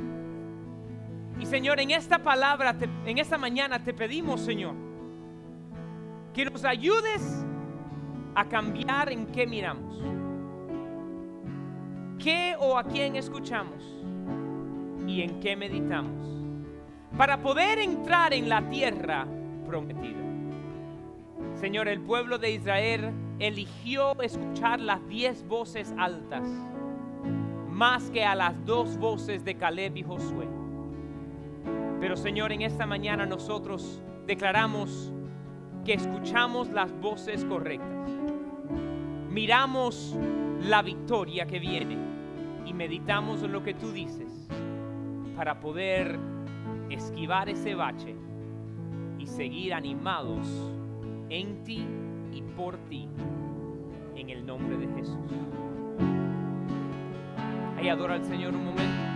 Y 1.39 1.45
Señor, 1.45 1.79
en 1.79 1.91
esta 1.91 2.19
palabra, 2.19 2.75
en 3.05 3.17
esta 3.17 3.37
mañana 3.37 3.83
te 3.83 3.93
pedimos, 3.93 4.41
Señor, 4.41 4.73
que 6.33 6.45
nos 6.45 6.63
ayudes 6.63 7.45
a 8.35 8.45
cambiar 8.45 9.11
en 9.11 9.25
qué 9.27 9.45
miramos. 9.45 10.01
¿Qué 12.17 12.55
o 12.59 12.77
a 12.77 12.83
quién 12.83 13.15
escuchamos? 13.15 13.83
¿Y 15.07 15.21
en 15.21 15.39
qué 15.39 15.55
meditamos? 15.55 16.27
Para 17.17 17.41
poder 17.41 17.79
entrar 17.79 18.33
en 18.33 18.49
la 18.49 18.67
tierra 18.69 19.27
prometida. 19.65 20.19
Señor, 21.55 21.87
el 21.87 22.01
pueblo 22.01 22.37
de 22.37 22.51
Israel 22.51 23.11
eligió 23.39 24.19
escuchar 24.21 24.79
las 24.79 25.05
diez 25.07 25.45
voces 25.47 25.93
altas 25.97 26.47
más 27.69 28.09
que 28.09 28.23
a 28.23 28.35
las 28.35 28.53
dos 28.65 28.97
voces 28.97 29.43
de 29.43 29.55
Caleb 29.55 29.97
y 29.97 30.03
Josué. 30.03 30.54
Señor, 32.17 32.51
en 32.51 32.61
esta 32.61 32.85
mañana 32.85 33.25
nosotros 33.25 34.01
declaramos 34.25 35.11
que 35.83 35.93
escuchamos 35.93 36.69
las 36.69 36.91
voces 36.99 37.45
correctas. 37.45 38.09
Miramos 39.29 40.15
la 40.61 40.81
victoria 40.81 41.45
que 41.45 41.59
viene 41.59 41.97
y 42.65 42.73
meditamos 42.73 43.43
en 43.43 43.51
lo 43.51 43.63
que 43.63 43.73
tú 43.73 43.91
dices 43.91 44.47
para 45.35 45.59
poder 45.59 46.17
esquivar 46.89 47.49
ese 47.49 47.75
bache 47.75 48.15
y 49.19 49.27
seguir 49.27 49.73
animados 49.73 50.47
en 51.29 51.63
ti 51.63 51.85
y 52.31 52.41
por 52.41 52.77
ti, 52.89 53.07
en 54.15 54.29
el 54.29 54.45
nombre 54.45 54.77
de 54.77 54.87
Jesús. 54.95 55.17
Ahí 57.77 57.89
adora 57.89 58.15
al 58.15 58.23
Señor 58.23 58.55
un 58.55 58.65
momento. 58.65 59.14